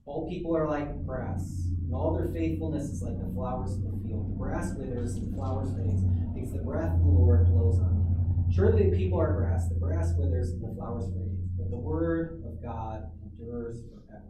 All 0.07 0.29
people 0.29 0.57
are 0.57 0.69
like 0.69 1.05
grass, 1.05 1.67
and 1.85 1.95
all 1.95 2.15
their 2.15 2.29
faithfulness 2.29 2.85
is 2.85 3.03
like 3.03 3.19
the 3.19 3.33
flowers 3.35 3.75
of 3.75 3.83
the 3.83 4.01
field. 4.07 4.33
The 4.33 4.39
grass 4.39 4.73
withers 4.75 5.15
and 5.15 5.33
the 5.33 5.37
flowers 5.37 5.71
fades, 5.71 6.03
because 6.35 6.53
the 6.53 6.63
breath 6.65 6.95
of 6.95 7.01
the 7.01 7.07
Lord 7.07 7.47
blows 7.47 7.79
on 7.81 7.91
them. 7.91 8.53
Surely 8.55 8.91
the 8.91 8.97
people 8.97 9.21
are 9.21 9.35
grass, 9.35 9.69
the 9.69 9.75
grass 9.75 10.13
withers 10.17 10.51
and 10.51 10.63
the 10.63 10.75
flowers 10.75 11.05
fade, 11.13 11.37
but 11.59 11.71
the 11.71 11.77
word 11.77 12.43
of 12.47 12.63
God 12.63 13.11
endures 13.23 13.83
forever. 13.91 14.25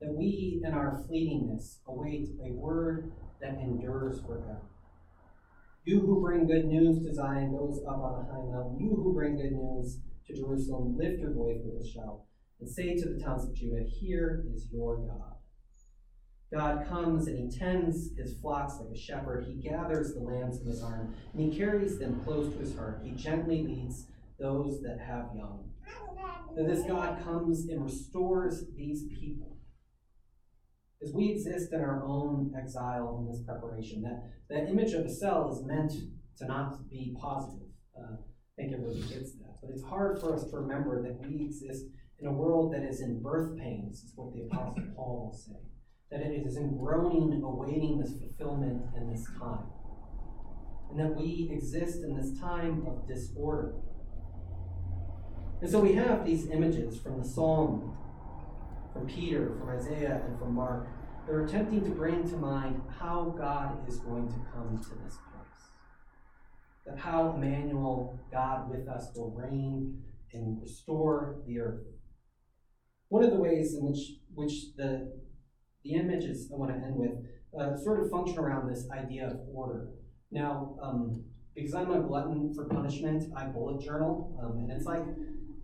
That 0.00 0.14
we, 0.14 0.62
in 0.64 0.72
our 0.72 1.04
fleetingness, 1.06 1.78
await 1.86 2.28
a 2.42 2.52
word 2.52 3.12
that 3.40 3.58
endures 3.60 4.20
forever. 4.22 4.69
You 5.84 6.00
who 6.00 6.20
bring 6.20 6.46
good 6.46 6.66
news 6.66 7.04
to 7.06 7.14
Zion 7.14 7.56
goes 7.56 7.82
up 7.88 8.00
on 8.00 8.20
a 8.20 8.30
high 8.30 8.44
mountain. 8.52 8.78
You 8.78 8.94
who 8.94 9.14
bring 9.14 9.36
good 9.36 9.52
news 9.52 9.98
to 10.26 10.36
Jerusalem, 10.36 10.96
lift 10.98 11.20
your 11.20 11.32
voice 11.32 11.60
with 11.64 11.82
a 11.82 11.88
shout 11.88 12.20
and 12.60 12.68
say 12.68 12.96
to 12.96 13.08
the 13.08 13.18
towns 13.18 13.44
of 13.44 13.54
Judah, 13.54 13.82
Here 13.88 14.44
is 14.54 14.68
your 14.70 14.98
God. 14.98 15.36
God 16.52 16.86
comes 16.86 17.28
and 17.28 17.38
he 17.38 17.58
tends 17.58 18.10
his 18.18 18.34
flocks 18.40 18.74
like 18.78 18.90
a 18.94 18.98
shepherd. 18.98 19.46
He 19.46 19.54
gathers 19.54 20.12
the 20.12 20.20
lambs 20.20 20.60
in 20.60 20.66
his 20.66 20.82
arm 20.82 21.14
and 21.32 21.40
he 21.40 21.56
carries 21.56 21.98
them 21.98 22.20
close 22.24 22.52
to 22.52 22.58
his 22.58 22.76
heart. 22.76 23.00
He 23.02 23.12
gently 23.12 23.62
leads 23.62 24.06
those 24.38 24.82
that 24.82 24.98
have 24.98 25.30
young. 25.34 25.70
That 26.56 26.66
this 26.66 26.84
God 26.84 27.22
comes 27.24 27.68
and 27.68 27.84
restores 27.84 28.64
these 28.76 29.04
people 29.04 29.49
as 31.02 31.12
we 31.14 31.30
exist 31.30 31.72
in 31.72 31.80
our 31.80 32.02
own 32.04 32.52
exile 32.58 33.18
in 33.20 33.30
this 33.30 33.42
preparation. 33.44 34.02
That, 34.02 34.22
that 34.50 34.68
image 34.68 34.92
of 34.92 35.06
a 35.06 35.10
cell 35.10 35.50
is 35.50 35.64
meant 35.66 35.92
to 36.38 36.46
not 36.46 36.88
be 36.90 37.16
positive. 37.18 37.68
Uh, 37.96 38.16
I 38.16 38.62
think 38.62 38.74
everybody 38.74 39.00
gets 39.00 39.32
that. 39.38 39.56
But 39.62 39.70
it's 39.70 39.82
hard 39.82 40.20
for 40.20 40.34
us 40.34 40.44
to 40.50 40.56
remember 40.56 41.02
that 41.02 41.26
we 41.26 41.44
exist 41.46 41.86
in 42.18 42.26
a 42.26 42.32
world 42.32 42.74
that 42.74 42.82
is 42.82 43.00
in 43.00 43.22
birth 43.22 43.56
pains, 43.56 44.02
is 44.02 44.12
what 44.14 44.34
the 44.34 44.42
Apostle 44.42 44.82
Paul 44.94 45.30
will 45.30 45.38
say. 45.38 45.58
That 46.10 46.20
it 46.20 46.46
is 46.46 46.56
in 46.56 46.76
groaning, 46.76 47.40
awaiting 47.42 47.98
this 47.98 48.12
fulfillment 48.18 48.82
in 48.96 49.10
this 49.10 49.26
time. 49.38 49.66
And 50.90 51.00
that 51.00 51.16
we 51.16 51.48
exist 51.50 52.02
in 52.02 52.16
this 52.16 52.38
time 52.38 52.84
of 52.86 53.08
disorder. 53.08 53.74
And 55.62 55.70
so 55.70 55.80
we 55.80 55.94
have 55.94 56.26
these 56.26 56.48
images 56.48 56.98
from 56.98 57.18
the 57.18 57.24
Psalm 57.24 57.96
from 59.00 59.08
Peter, 59.08 59.56
from 59.58 59.70
Isaiah, 59.70 60.22
and 60.26 60.38
from 60.38 60.54
Mark. 60.54 60.86
They're 61.26 61.44
attempting 61.44 61.82
to 61.84 61.90
bring 61.90 62.28
to 62.28 62.36
mind 62.36 62.82
how 62.98 63.34
God 63.38 63.88
is 63.88 63.98
going 63.98 64.28
to 64.28 64.34
come 64.52 64.80
to 64.82 64.90
this 65.04 65.16
place. 65.16 65.68
That 66.86 66.98
how 66.98 67.34
Emmanuel, 67.36 68.18
God 68.32 68.68
with 68.70 68.88
us, 68.88 69.10
will 69.14 69.30
reign 69.30 70.02
and 70.32 70.60
restore 70.60 71.36
the 71.46 71.60
earth. 71.60 71.84
One 73.08 73.24
of 73.24 73.30
the 73.30 73.36
ways 73.36 73.74
in 73.74 73.84
which, 73.84 74.00
which 74.34 74.52
the, 74.76 75.12
the 75.84 75.94
images 75.94 76.50
I 76.52 76.56
want 76.56 76.72
to 76.72 76.76
end 76.76 76.96
with 76.96 77.12
uh, 77.58 77.76
sort 77.76 78.02
of 78.02 78.10
function 78.10 78.38
around 78.38 78.68
this 78.68 78.86
idea 78.90 79.28
of 79.28 79.38
order. 79.52 79.88
Now, 80.30 80.76
um, 80.82 81.24
because 81.54 81.74
I'm 81.74 81.90
a 81.90 82.00
glutton 82.00 82.52
for 82.54 82.66
punishment, 82.66 83.24
I 83.36 83.46
bullet 83.46 83.82
journal, 83.82 84.38
um, 84.42 84.58
and 84.58 84.72
it's 84.72 84.86
like 84.86 85.02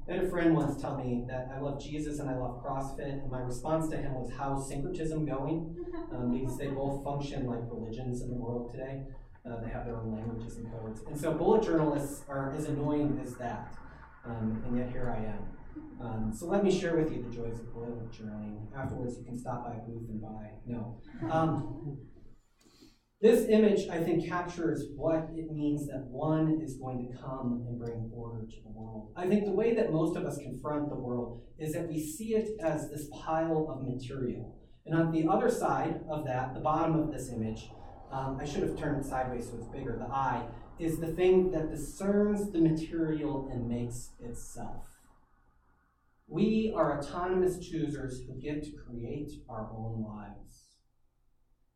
I 0.08 0.12
had 0.12 0.24
a 0.24 0.28
friend 0.30 0.54
once 0.54 0.80
tell 0.80 0.96
me 0.96 1.24
that 1.28 1.48
I 1.52 1.58
love 1.58 1.82
Jesus 1.82 2.20
and 2.20 2.30
I 2.30 2.36
love 2.36 2.62
CrossFit, 2.64 3.22
and 3.22 3.30
my 3.30 3.40
response 3.40 3.88
to 3.88 3.96
him 3.96 4.14
was, 4.14 4.30
How's 4.36 4.68
syncretism 4.68 5.26
going? 5.26 5.74
Um, 6.12 6.30
because 6.30 6.56
they 6.56 6.68
both 6.68 7.02
function 7.02 7.46
like 7.46 7.58
religions 7.68 8.22
in 8.22 8.30
the 8.30 8.36
world 8.36 8.70
today. 8.70 9.02
Uh, 9.44 9.60
they 9.60 9.68
have 9.68 9.84
their 9.84 9.96
own 9.96 10.12
languages 10.14 10.56
and 10.56 10.70
codes. 10.70 11.02
And 11.08 11.18
so 11.18 11.32
bullet 11.32 11.64
journalists 11.64 12.22
are 12.28 12.52
as 12.54 12.66
annoying 12.66 13.18
as 13.22 13.34
that. 13.36 13.74
Um, 14.24 14.62
and 14.66 14.78
yet 14.78 14.90
here 14.90 15.12
I 15.16 15.24
am. 15.24 16.06
Um, 16.06 16.32
so 16.32 16.46
let 16.46 16.62
me 16.62 16.70
share 16.70 16.96
with 16.96 17.10
you 17.12 17.22
the 17.22 17.34
joys 17.34 17.58
of 17.58 17.72
bullet 17.74 18.10
journaling. 18.12 18.58
Afterwards, 18.76 19.18
you 19.18 19.24
can 19.24 19.36
stop 19.36 19.64
by 19.64 19.74
a 19.74 19.78
booth 19.78 20.08
and 20.08 20.20
buy. 20.20 20.50
No. 20.66 21.00
This 23.22 23.48
image, 23.48 23.88
I 23.88 24.04
think, 24.04 24.28
captures 24.28 24.84
what 24.94 25.30
it 25.34 25.50
means 25.50 25.86
that 25.86 26.04
one 26.04 26.60
is 26.62 26.76
going 26.76 27.10
to 27.10 27.18
come 27.18 27.64
and 27.66 27.78
bring 27.78 28.10
order 28.14 28.44
to 28.44 28.56
the 28.62 28.68
world. 28.68 29.10
I 29.16 29.26
think 29.26 29.46
the 29.46 29.52
way 29.52 29.74
that 29.74 29.90
most 29.90 30.16
of 30.16 30.26
us 30.26 30.36
confront 30.36 30.90
the 30.90 30.96
world 30.96 31.40
is 31.58 31.72
that 31.72 31.88
we 31.88 31.98
see 31.98 32.34
it 32.34 32.50
as 32.60 32.90
this 32.90 33.08
pile 33.24 33.68
of 33.70 33.82
material. 33.82 34.54
And 34.84 34.94
on 34.94 35.12
the 35.12 35.26
other 35.28 35.50
side 35.50 36.02
of 36.10 36.26
that, 36.26 36.52
the 36.52 36.60
bottom 36.60 37.00
of 37.00 37.10
this 37.10 37.30
image, 37.30 37.70
um, 38.12 38.38
I 38.38 38.44
should 38.44 38.62
have 38.62 38.78
turned 38.78 39.02
it 39.02 39.08
sideways 39.08 39.48
so 39.48 39.56
it's 39.56 39.66
bigger, 39.68 39.96
the 39.98 40.12
eye, 40.14 40.46
is 40.78 40.98
the 40.98 41.06
thing 41.06 41.50
that 41.52 41.70
discerns 41.70 42.52
the 42.52 42.60
material 42.60 43.48
and 43.50 43.66
makes 43.66 44.10
itself. 44.20 44.86
We 46.28 46.74
are 46.76 46.98
autonomous 46.98 47.66
choosers 47.66 48.20
who 48.26 48.38
get 48.38 48.62
to 48.64 48.72
create 48.72 49.30
our 49.48 49.70
own 49.72 50.04
lives. 50.06 50.45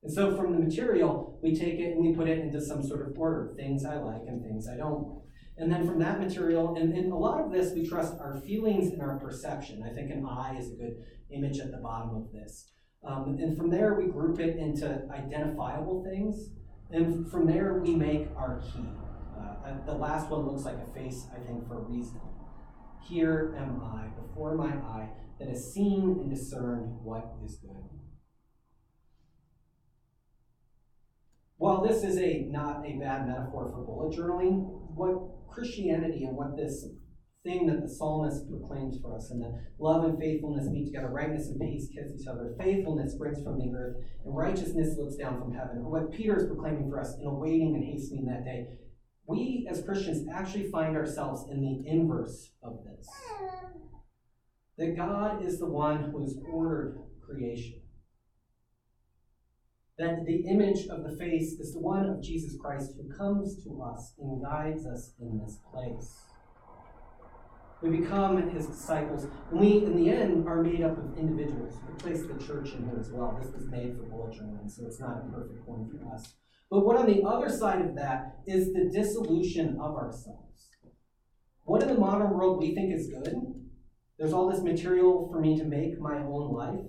And 0.03 0.13
so 0.13 0.37
from 0.37 0.53
the 0.53 0.59
material, 0.59 1.39
we 1.43 1.55
take 1.55 1.79
it 1.79 1.93
and 1.93 2.01
we 2.05 2.15
put 2.15 2.29
it 2.29 2.39
into 2.39 2.61
some 2.61 2.83
sort 2.83 3.07
of 3.07 3.19
order 3.19 3.53
things 3.57 3.85
I 3.85 3.97
like 3.97 4.23
and 4.27 4.43
things 4.43 4.67
I 4.67 4.77
don't. 4.77 5.21
And 5.59 5.71
then 5.71 5.87
from 5.87 5.99
that 5.99 6.19
material, 6.19 6.75
and, 6.77 6.95
and 6.95 7.13
a 7.13 7.17
lot 7.17 7.41
of 7.41 7.53
this, 7.53 7.75
we 7.75 7.87
trust 7.87 8.15
our 8.19 8.41
feelings 8.41 8.93
and 8.93 9.03
our 9.03 9.19
perception. 9.19 9.83
I 9.85 9.95
think 9.95 10.11
an 10.11 10.25
eye 10.27 10.57
is 10.59 10.73
a 10.73 10.77
good 10.77 10.97
image 11.31 11.59
at 11.59 11.71
the 11.71 11.77
bottom 11.77 12.17
of 12.17 12.33
this. 12.33 12.71
Um, 13.07 13.37
and 13.39 13.57
from 13.57 13.71
there, 13.71 13.95
we 13.95 14.07
group 14.07 14.41
it 14.41 14.57
into 14.57 15.07
identifiable 15.13 16.03
things. 16.03 16.49
And 16.91 17.31
from 17.31 17.47
there, 17.47 17.81
we 17.83 17.95
make 17.95 18.29
our 18.37 18.61
key. 18.61 18.89
Uh, 19.39 19.85
the 19.85 19.93
last 19.93 20.31
one 20.31 20.47
looks 20.47 20.65
like 20.65 20.77
a 20.77 20.95
face, 20.95 21.27
I 21.35 21.41
think, 21.47 21.69
for 21.69 21.79
a 21.79 21.83
reason. 21.83 22.21
Here 23.07 23.55
am 23.59 23.83
I, 23.83 24.07
before 24.21 24.55
my 24.55 24.71
eye, 24.71 25.09
that 25.39 25.49
has 25.49 25.73
seen 25.73 26.19
and 26.21 26.31
discerned 26.31 26.89
what 27.03 27.35
is 27.45 27.57
good. 27.57 27.90
While 31.61 31.87
this 31.87 32.05
is 32.05 32.17
a 32.17 32.47
not 32.49 32.87
a 32.87 32.99
bad 32.99 33.29
metaphor 33.29 33.69
for 33.69 33.85
bullet 33.85 34.17
journaling, 34.17 34.65
what 34.95 35.53
Christianity 35.53 36.25
and 36.25 36.35
what 36.35 36.57
this 36.57 36.87
thing 37.45 37.67
that 37.67 37.83
the 37.83 37.89
psalmist 37.89 38.49
proclaims 38.49 38.99
for 39.03 39.15
us, 39.15 39.31
and 39.31 39.43
that 39.43 39.61
love 39.79 40.05
and 40.05 40.19
faithfulness 40.19 40.71
meet 40.71 40.87
together, 40.87 41.11
rightness 41.11 41.49
and 41.49 41.61
peace 41.61 41.91
kiss 41.95 42.19
each 42.19 42.27
other, 42.27 42.55
faithfulness 42.59 43.13
springs 43.13 43.43
from 43.45 43.59
the 43.59 43.71
earth, 43.77 43.97
and 44.25 44.35
righteousness 44.35 44.97
looks 44.97 45.17
down 45.17 45.39
from 45.39 45.53
heaven. 45.53 45.83
Or 45.85 45.91
what 45.91 46.13
Peter 46.13 46.39
is 46.39 46.47
proclaiming 46.47 46.89
for 46.89 46.99
us 46.99 47.15
in 47.21 47.27
awaiting 47.27 47.75
and 47.75 47.85
hastening 47.85 48.25
that 48.25 48.47
day, 48.47 48.69
we 49.27 49.69
as 49.71 49.85
Christians 49.85 50.27
actually 50.33 50.71
find 50.71 50.97
ourselves 50.97 51.45
in 51.51 51.61
the 51.61 51.87
inverse 51.87 52.53
of 52.63 52.79
this. 52.87 53.07
That 54.79 54.97
God 54.97 55.45
is 55.45 55.59
the 55.59 55.67
one 55.67 56.11
who 56.11 56.23
has 56.23 56.39
ordered 56.51 57.03
creation 57.21 57.80
that 60.01 60.25
the 60.25 60.47
image 60.49 60.87
of 60.87 61.05
the 61.05 61.15
face 61.17 61.53
is 61.61 61.75
the 61.75 61.79
one 61.79 62.09
of 62.09 62.23
Jesus 62.23 62.57
Christ 62.59 62.95
who 62.97 63.15
comes 63.15 63.63
to 63.63 63.83
us 63.83 64.15
and 64.19 64.43
guides 64.43 64.87
us 64.87 65.13
in 65.21 65.39
this 65.39 65.59
place. 65.71 66.23
We 67.83 67.91
become 67.91 68.49
his 68.49 68.67
disciples, 68.67 69.27
and 69.51 69.61
we, 69.61 69.85
in 69.85 69.97
the 69.97 70.11
end, 70.11 70.49
are 70.49 70.63
made 70.63 70.83
up 70.83 70.97
of 70.97 71.19
individuals. 71.19 71.75
We 71.87 71.95
place 71.99 72.23
the 72.23 72.43
church 72.43 72.73
in 72.73 72.89
here 72.89 72.99
as 72.99 73.11
well. 73.11 73.39
This 73.41 73.53
was 73.53 73.67
made 73.67 73.95
for 73.97 74.05
bullet 74.05 74.37
so 74.69 74.87
it's 74.87 75.01
not 75.01 75.19
a 75.19 75.33
perfect 75.33 75.69
one 75.69 75.91
for 75.91 76.15
us. 76.15 76.33
But 76.71 76.87
what 76.87 76.97
on 76.97 77.07
the 77.07 77.23
other 77.23 77.51
side 77.51 77.83
of 77.83 77.95
that 77.97 78.39
is 78.47 78.73
the 78.73 78.91
dissolution 78.91 79.79
of 79.81 79.97
ourselves. 79.97 80.69
What 81.65 81.83
in 81.83 81.89
the 81.89 81.99
modern 81.99 82.31
world 82.31 82.59
we 82.59 82.75
think 82.75 82.95
is 82.95 83.09
good, 83.09 83.35
there's 84.19 84.33
all 84.33 84.51
this 84.51 84.63
material 84.63 85.29
for 85.31 85.41
me 85.41 85.59
to 85.59 85.65
make 85.65 86.01
my 86.01 86.19
own 86.19 86.55
life 86.55 86.87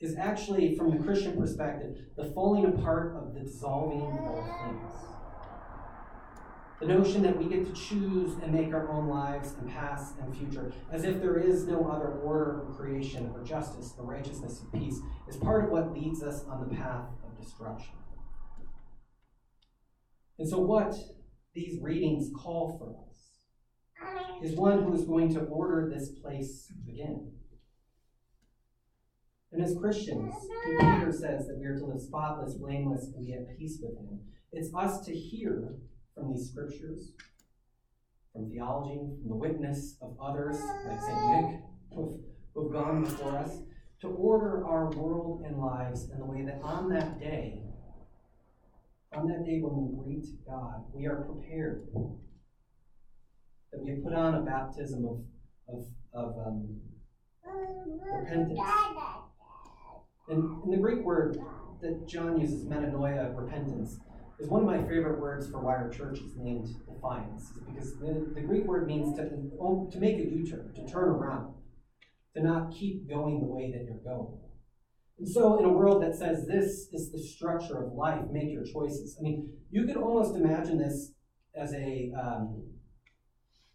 is 0.00 0.16
actually, 0.16 0.76
from 0.76 0.90
the 0.90 1.02
Christian 1.02 1.36
perspective, 1.36 1.96
the 2.16 2.26
falling 2.32 2.66
apart 2.66 3.16
of 3.16 3.32
the 3.34 3.40
dissolving 3.40 4.02
of 4.02 4.20
all 4.20 4.44
things. 4.64 4.92
The 6.80 6.86
notion 6.86 7.22
that 7.22 7.38
we 7.38 7.46
get 7.46 7.64
to 7.64 7.72
choose 7.72 8.34
and 8.42 8.52
make 8.52 8.74
our 8.74 8.90
own 8.90 9.08
lives 9.08 9.54
and 9.58 9.70
past 9.70 10.16
and 10.20 10.36
future, 10.36 10.70
as 10.92 11.04
if 11.04 11.22
there 11.22 11.38
is 11.38 11.66
no 11.66 11.86
other 11.86 12.08
order 12.08 12.60
of 12.60 12.76
creation 12.76 13.32
or 13.34 13.42
justice 13.42 13.94
or 13.96 14.04
righteousness 14.04 14.60
and 14.60 14.82
peace, 14.82 15.00
is 15.26 15.36
part 15.38 15.64
of 15.64 15.70
what 15.70 15.94
leads 15.94 16.22
us 16.22 16.44
on 16.44 16.68
the 16.68 16.76
path 16.76 17.06
of 17.24 17.42
destruction. 17.42 17.94
And 20.38 20.46
so, 20.46 20.58
what 20.58 20.94
these 21.54 21.80
readings 21.80 22.30
call 22.36 22.76
for 22.78 22.94
us 23.08 24.42
is 24.44 24.54
one 24.54 24.82
who 24.82 24.92
is 24.92 25.04
going 25.04 25.32
to 25.32 25.40
order 25.44 25.90
this 25.90 26.10
place 26.10 26.70
again. 26.86 27.32
And 29.56 29.64
as 29.64 29.74
Christians, 29.80 30.34
Peter 30.66 31.10
says 31.10 31.46
that 31.46 31.56
we 31.58 31.64
are 31.64 31.78
to 31.78 31.86
live 31.86 32.02
spotless, 32.02 32.56
blameless, 32.56 33.06
and 33.16 33.24
be 33.24 33.32
at 33.32 33.56
peace 33.56 33.78
with 33.80 33.96
Him. 33.96 34.20
It's 34.52 34.68
us 34.74 35.00
to 35.06 35.14
hear 35.14 35.76
from 36.14 36.30
these 36.30 36.50
scriptures, 36.50 37.12
from 38.34 38.50
theology, 38.50 38.98
from 38.98 39.30
the 39.30 39.34
witness 39.34 39.96
of 40.02 40.14
others, 40.22 40.60
like 40.86 41.00
St. 41.00 41.30
Nick, 41.30 41.60
who 41.94 42.20
have 42.54 42.70
gone 42.70 43.04
before 43.04 43.38
us, 43.38 43.60
to 44.02 44.08
order 44.08 44.66
our 44.66 44.90
world 44.90 45.42
and 45.46 45.56
lives 45.56 46.10
in 46.10 46.18
the 46.18 46.26
way 46.26 46.44
that 46.44 46.60
on 46.62 46.90
that 46.90 47.18
day, 47.18 47.62
on 49.14 49.26
that 49.28 49.46
day 49.46 49.60
when 49.62 49.88
we 49.88 50.04
greet 50.04 50.26
God, 50.46 50.84
we 50.92 51.06
are 51.06 51.22
prepared. 51.22 51.88
That 53.72 53.82
we 53.82 53.88
have 53.92 54.04
put 54.04 54.12
on 54.12 54.34
a 54.34 54.42
baptism 54.42 55.06
of, 55.06 55.24
of, 55.66 55.86
of 56.12 56.46
um, 56.46 56.78
repentance 58.12 58.60
and, 60.28 60.62
and 60.64 60.72
the 60.72 60.78
Greek 60.78 61.04
word 61.04 61.38
that 61.82 62.06
John 62.08 62.40
uses, 62.40 62.64
metanoia, 62.64 63.36
repentance, 63.36 63.98
is 64.38 64.48
one 64.48 64.62
of 64.62 64.66
my 64.66 64.78
favorite 64.78 65.20
words 65.20 65.50
for 65.50 65.60
why 65.60 65.76
our 65.76 65.88
church 65.90 66.18
is 66.18 66.36
named 66.36 66.68
Defiance, 66.92 67.52
because 67.66 67.98
the, 67.98 68.32
the 68.34 68.40
Greek 68.40 68.64
word 68.64 68.86
means 68.86 69.16
to, 69.16 69.24
to 69.24 69.98
make 69.98 70.16
a 70.16 70.28
U 70.30 70.46
turn, 70.46 70.72
to 70.74 70.86
turn 70.90 71.08
around, 71.08 71.54
to 72.34 72.42
not 72.42 72.72
keep 72.72 73.08
going 73.08 73.40
the 73.40 73.46
way 73.46 73.70
that 73.70 73.84
you're 73.84 74.02
going. 74.04 74.38
And 75.18 75.28
so, 75.28 75.58
in 75.58 75.64
a 75.64 75.72
world 75.72 76.02
that 76.02 76.14
says 76.14 76.46
this 76.46 76.88
is 76.92 77.10
the 77.10 77.22
structure 77.22 77.82
of 77.82 77.92
life, 77.94 78.22
make 78.30 78.50
your 78.50 78.64
choices. 78.64 79.16
I 79.18 79.22
mean, 79.22 79.50
you 79.70 79.86
could 79.86 79.96
almost 79.96 80.36
imagine 80.36 80.78
this 80.78 81.12
as 81.54 81.72
a 81.72 82.12
um, 82.20 82.64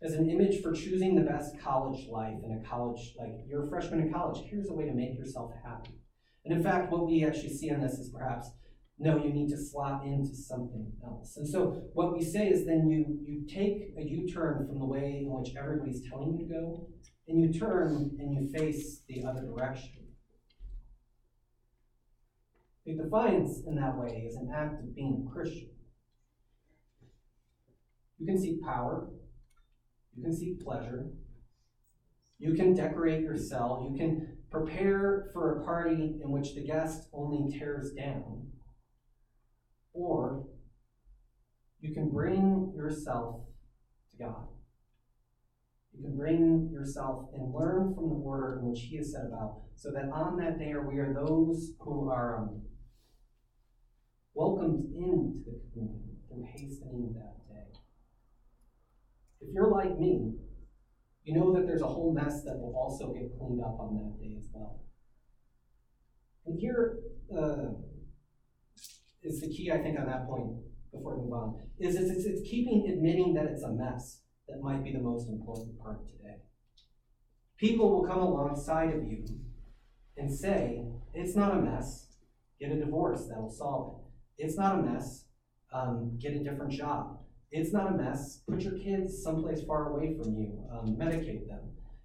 as 0.04 0.14
an 0.14 0.30
image 0.30 0.62
for 0.62 0.72
choosing 0.72 1.16
the 1.16 1.22
best 1.22 1.60
college 1.60 2.08
life 2.08 2.38
in 2.44 2.52
a 2.52 2.70
college, 2.70 3.14
like 3.20 3.32
you're 3.48 3.66
a 3.66 3.70
freshman 3.70 4.02
in 4.02 4.14
college. 4.14 4.44
Here's 4.50 4.70
a 4.70 4.74
way 4.74 4.86
to 4.86 4.94
make 4.94 5.16
yourself 5.16 5.52
happy. 5.64 6.01
And 6.44 6.54
in 6.54 6.64
fact, 6.64 6.92
what 6.92 7.08
we 7.08 7.24
actually 7.24 7.54
see 7.54 7.72
on 7.72 7.82
this 7.82 7.94
is 7.94 8.10
perhaps, 8.10 8.50
no, 8.98 9.18
you 9.18 9.32
need 9.32 9.50
to 9.50 9.58
slot 9.58 10.06
into 10.06 10.36
something 10.36 10.92
else. 11.04 11.38
And 11.38 11.48
so 11.48 11.84
what 11.94 12.14
we 12.14 12.24
say 12.24 12.48
is 12.48 12.66
then 12.66 12.90
you, 12.90 13.20
you 13.24 13.48
take 13.48 13.94
a 13.98 14.02
U-turn 14.02 14.68
from 14.68 14.80
the 14.80 14.86
way 14.86 15.24
in 15.24 15.32
which 15.32 15.56
everybody's 15.56 16.08
telling 16.10 16.34
you 16.34 16.48
to 16.48 16.54
go, 16.54 16.88
and 17.28 17.42
you 17.42 17.60
turn 17.60 18.16
and 18.20 18.34
you 18.34 18.50
face 18.50 19.02
the 19.08 19.24
other 19.24 19.42
direction. 19.42 19.94
The 22.86 22.96
defiance 22.96 23.62
in 23.68 23.76
that 23.76 23.98
way 23.98 24.26
is 24.28 24.36
an 24.36 24.52
act 24.54 24.82
of 24.82 24.96
being 24.96 25.26
a 25.26 25.32
Christian. 25.32 25.70
You 28.20 28.26
can 28.26 28.40
seek 28.40 28.62
power, 28.64 29.08
you 30.16 30.24
can 30.24 30.36
seek 30.36 30.64
pleasure, 30.64 31.08
you 32.38 32.54
can 32.54 32.74
decorate 32.74 33.22
your 33.22 33.38
cell, 33.38 33.88
you 33.90 33.98
can 33.98 34.38
Prepare 34.52 35.30
for 35.32 35.62
a 35.62 35.66
party 35.66 36.20
in 36.22 36.30
which 36.30 36.54
the 36.56 36.66
guest 36.66 37.08
only 37.14 37.58
tears 37.58 37.94
down. 37.94 38.52
Or 39.94 40.46
you 41.80 41.94
can 41.94 42.10
bring 42.10 42.74
yourself 42.76 43.46
to 44.12 44.18
God. 44.18 44.48
You 45.94 46.04
can 46.04 46.18
bring 46.18 46.70
yourself 46.72 47.30
and 47.34 47.54
learn 47.54 47.96
from 47.96 48.10
the 48.10 48.16
order 48.16 48.60
in 48.60 48.70
which 48.70 48.82
He 48.82 48.98
has 48.98 49.14
set 49.14 49.26
about, 49.26 49.62
so 49.76 49.90
that 49.92 50.10
on 50.14 50.38
that 50.38 50.60
day 50.60 50.74
we 50.76 51.00
are 51.00 51.14
those 51.14 51.72
who 51.80 52.10
are 52.10 52.38
um, 52.38 52.62
welcomed 54.34 54.94
into 54.94 55.44
the 55.46 55.72
community 55.72 56.18
through 56.28 56.46
hastening 56.52 57.14
that 57.16 57.48
day. 57.48 57.80
If 59.42 59.54
you're 59.54 59.72
like 59.72 59.98
me, 59.98 60.34
you 61.24 61.34
know 61.34 61.54
that 61.54 61.68
there's 61.68 61.82
a 61.82 61.88
whole 61.88 62.14
mess 62.14 62.44
that 62.44 62.58
will 62.58 62.76
also 62.76 63.14
get 63.14 63.38
cleaned 63.38 63.62
up 63.62 63.80
on 63.80 63.96
that 63.96 64.20
day 64.20 64.36
as 64.38 64.48
well. 64.52 64.82
And 66.46 66.60
here 66.60 66.98
uh, 67.36 67.74
is 69.22 69.42
the 69.42 69.48
key, 69.48 69.72
I 69.72 69.78
think, 69.78 70.00
on 70.00 70.08
that 70.08 70.26
point 70.28 70.48
before 70.92 71.18
we 71.18 71.24
move 71.24 71.34
on, 71.34 71.60
is 71.80 71.96
it's, 71.96 72.26
it's 72.26 72.50
keeping 72.50 72.90
admitting 72.92 73.34
that 73.36 73.46
it's 73.46 73.64
a 73.64 73.72
mess 73.72 74.22
that 74.48 74.62
might 74.62 74.84
be 74.84 74.92
the 74.92 75.00
most 75.00 75.30
important 75.30 75.80
part 75.80 76.06
today. 76.08 76.38
People 77.58 77.92
will 77.92 78.06
come 78.06 78.20
alongside 78.20 78.94
of 78.94 79.04
you 79.04 79.24
and 80.18 80.34
say, 80.34 80.84
it's 81.14 81.36
not 81.36 81.56
a 81.56 81.62
mess, 81.62 82.08
get 82.60 82.72
a 82.72 82.76
divorce, 82.76 83.28
that'll 83.30 83.50
solve 83.50 84.02
it. 84.38 84.46
It's 84.46 84.58
not 84.58 84.80
a 84.80 84.82
mess, 84.82 85.26
um, 85.74 86.18
get 86.20 86.34
a 86.34 86.44
different 86.44 86.72
job. 86.72 87.21
It's 87.52 87.74
not 87.74 87.94
a 87.94 87.98
mess. 87.98 88.42
Put 88.48 88.62
your 88.62 88.78
kids 88.78 89.22
someplace 89.22 89.62
far 89.64 89.92
away 89.92 90.16
from 90.18 90.34
you. 90.36 90.64
Um, 90.72 90.96
medicate 90.96 91.48
them. 91.48 91.60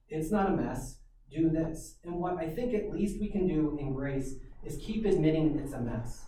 it's 0.09 0.32
not 0.32 0.50
a 0.50 0.56
mess, 0.56 1.00
do 1.30 1.50
this. 1.50 1.98
And 2.04 2.16
what 2.16 2.37
I 2.38 2.48
think 2.48 2.74
at 2.74 2.90
least 2.90 3.20
we 3.20 3.30
can 3.30 3.46
do 3.46 3.76
in 3.80 3.94
grace 3.94 4.35
is 4.64 4.76
keep 4.78 5.04
admitting 5.04 5.59
it's 5.59 5.72
a 5.72 5.80
mess. 5.80 6.24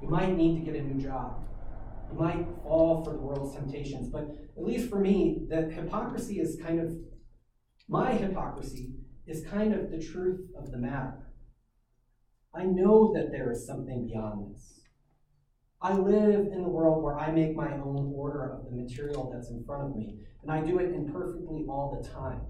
You 0.00 0.08
might 0.08 0.36
need 0.36 0.58
to 0.58 0.70
get 0.70 0.80
a 0.80 0.84
new 0.84 1.00
job. 1.00 1.44
You 2.12 2.18
might 2.18 2.46
fall 2.64 3.04
for 3.04 3.12
the 3.12 3.20
world's 3.20 3.54
temptations, 3.54 4.08
but 4.08 4.28
at 4.56 4.64
least 4.64 4.90
for 4.90 4.98
me, 4.98 5.46
the 5.48 5.62
hypocrisy 5.70 6.40
is 6.40 6.60
kind 6.60 6.80
of 6.80 6.92
my 7.88 8.12
hypocrisy 8.12 8.94
is 9.26 9.46
kind 9.46 9.72
of 9.72 9.90
the 9.90 10.02
truth 10.02 10.48
of 10.58 10.70
the 10.72 10.78
matter. 10.78 11.32
I 12.54 12.64
know 12.64 13.12
that 13.14 13.30
there 13.30 13.50
is 13.52 13.66
something 13.66 14.06
beyond 14.06 14.54
this. 14.54 14.81
I 15.82 15.94
live 15.94 16.46
in 16.52 16.62
the 16.62 16.68
world 16.68 17.02
where 17.02 17.18
I 17.18 17.32
make 17.32 17.56
my 17.56 17.72
own 17.72 18.12
order 18.14 18.52
of 18.52 18.64
the 18.64 18.76
material 18.76 19.30
that's 19.32 19.50
in 19.50 19.64
front 19.64 19.82
of 19.82 19.96
me, 19.96 20.16
and 20.42 20.50
I 20.50 20.60
do 20.60 20.78
it 20.78 20.94
imperfectly 20.94 21.64
all 21.68 22.00
the 22.00 22.08
time. 22.08 22.42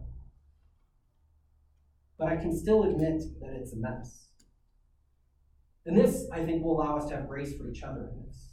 But 2.19 2.29
I 2.29 2.37
can 2.37 2.55
still 2.57 2.85
admit 2.85 3.23
that 3.41 3.55
it's 3.55 3.73
a 3.73 3.77
mess. 3.77 4.27
And 5.87 5.97
this, 5.97 6.29
I 6.31 6.45
think, 6.45 6.63
will 6.63 6.81
allow 6.81 6.99
us 6.99 7.09
to 7.09 7.17
have 7.17 7.29
grace 7.29 7.57
for 7.57 7.69
each 7.69 7.83
other 7.83 8.11
in 8.13 8.27
this 8.27 8.49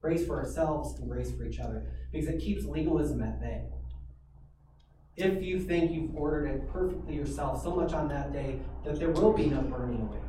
grace 0.00 0.26
for 0.26 0.38
ourselves 0.38 0.98
and 0.98 1.10
grace 1.10 1.30
for 1.30 1.44
each 1.44 1.60
other, 1.60 1.86
because 2.10 2.28
it 2.28 2.40
keeps 2.40 2.64
legalism 2.64 3.22
at 3.22 3.40
bay. 3.40 3.64
If 5.16 5.42
you 5.42 5.60
think 5.60 5.92
you've 5.92 6.16
ordered 6.16 6.46
it 6.46 6.72
perfectly 6.72 7.14
yourself 7.14 7.62
so 7.62 7.74
much 7.74 7.92
on 7.92 8.08
that 8.08 8.32
day 8.32 8.60
that 8.84 8.98
there 8.98 9.10
will 9.10 9.32
be 9.32 9.46
no 9.46 9.60
burning 9.60 10.00
away, 10.00 10.20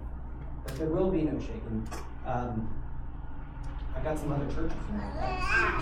that 0.66 0.76
there 0.76 0.90
will 0.90 1.10
be 1.10 1.22
no 1.22 1.40
shaking, 1.40 1.88
um, 2.26 2.81
I 3.96 4.00
got 4.04 4.18
some 4.18 4.32
other 4.32 4.46
churches 4.54 4.78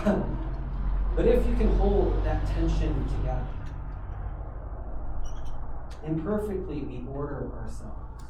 but 1.15 1.27
if 1.27 1.45
you 1.47 1.55
can 1.55 1.75
hold 1.77 2.23
that 2.23 2.45
tension 2.47 3.07
together, 3.09 3.47
imperfectly 6.05 6.81
we 6.81 7.05
order 7.09 7.51
ourselves. 7.53 8.23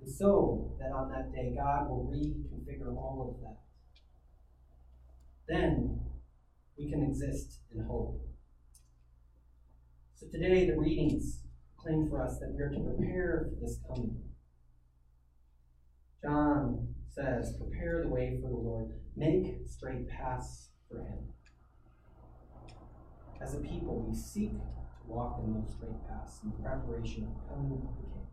And 0.00 0.10
so 0.10 0.72
that 0.78 0.92
on 0.92 1.10
that 1.10 1.32
day, 1.32 1.54
God 1.56 1.88
will 1.88 2.10
reconfigure 2.12 2.94
all 2.96 3.34
of 3.34 3.40
that. 3.42 3.58
Then 5.48 6.00
we 6.78 6.90
can 6.90 7.02
exist 7.02 7.60
in 7.74 7.84
hope. 7.84 8.20
So 10.14 10.26
today, 10.32 10.66
the 10.66 10.78
readings 10.78 11.42
claim 11.76 12.08
for 12.08 12.22
us 12.22 12.38
that 12.38 12.52
we 12.54 12.62
are 12.62 12.70
to 12.70 12.80
prepare 12.80 13.48
for 13.50 13.60
this 13.60 13.78
coming. 13.88 14.16
John 16.22 16.94
says, 17.18 17.54
Prepare 17.56 18.02
the 18.04 18.08
way 18.08 18.38
for 18.40 18.48
the 18.48 18.56
Lord, 18.56 18.92
make 19.16 19.56
straight 19.66 20.08
paths 20.08 20.70
for 20.90 20.98
him. 20.98 21.18
As 23.42 23.54
a 23.54 23.58
people, 23.58 24.06
we 24.08 24.16
seek 24.16 24.52
to 24.52 25.06
walk 25.06 25.40
in 25.44 25.54
those 25.54 25.74
straight 25.74 26.08
paths 26.08 26.40
in 26.44 26.52
preparation 26.62 27.24
of 27.24 27.34
the 27.34 27.54
coming 27.54 27.72
of 27.72 27.80
the 27.80 27.86
King. 27.86 28.26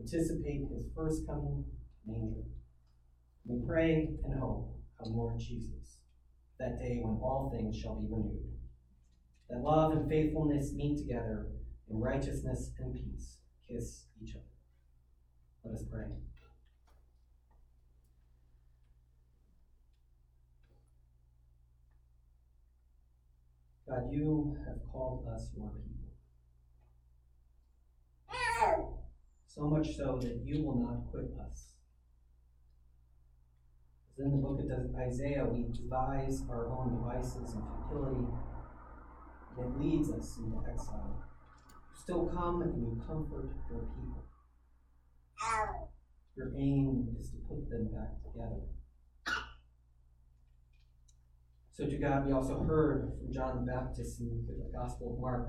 Anticipate 0.00 0.68
his 0.74 0.86
first 0.94 1.26
coming 1.26 1.64
manger. 2.06 2.44
We 3.46 3.60
pray 3.66 4.10
and 4.24 4.38
hope, 4.38 4.76
come 4.98 5.16
Lord 5.16 5.38
Jesus, 5.38 5.98
that 6.58 6.78
day 6.78 6.98
when 7.02 7.20
all 7.22 7.52
things 7.54 7.76
shall 7.78 8.00
be 8.00 8.06
renewed. 8.10 8.58
That 9.50 9.60
love 9.60 9.92
and 9.92 10.08
faithfulness 10.08 10.72
meet 10.74 10.98
together 10.98 11.46
in 11.88 12.00
righteousness 12.00 12.72
and 12.78 12.94
peace. 12.94 13.38
Kiss 13.68 14.06
each 14.22 14.34
other. 14.34 14.44
Let 15.64 15.74
us 15.74 15.84
pray. 15.90 16.06
God, 23.94 24.12
you 24.12 24.56
have 24.66 24.76
called 24.90 25.26
us 25.32 25.50
your 25.56 25.68
people. 25.68 25.92
So 29.46 29.62
much 29.62 29.96
so 29.96 30.18
that 30.20 30.40
you 30.44 30.64
will 30.64 30.80
not 30.80 31.10
quit 31.12 31.30
us. 31.46 31.74
As 34.12 34.24
in 34.24 34.30
the 34.32 34.36
book 34.38 34.58
of 34.58 34.96
Isaiah, 34.96 35.44
we 35.44 35.66
devise 35.72 36.42
our 36.50 36.66
own 36.66 36.96
devices 36.96 37.54
and 37.54 37.62
futility, 37.88 38.26
it 39.60 39.80
leads 39.80 40.10
us 40.10 40.38
into 40.38 40.58
exile. 40.68 41.22
You 41.68 42.00
still 42.00 42.26
come 42.26 42.62
and 42.62 42.76
you 42.76 43.00
comfort 43.06 43.50
your 43.70 43.80
people. 43.80 44.24
Your 46.36 46.52
aim 46.58 47.16
is 47.20 47.30
to 47.30 47.36
put 47.48 47.70
them 47.70 47.90
back 47.92 48.10
together. 48.24 48.62
So 51.74 51.86
to 51.86 51.96
God, 51.96 52.24
we 52.24 52.32
also 52.32 52.62
heard 52.62 53.10
from 53.18 53.32
John 53.32 53.56
the 53.56 53.72
Baptist 53.72 54.20
in 54.20 54.46
the 54.46 54.70
Gospel 54.72 55.12
of 55.12 55.20
Mark. 55.20 55.48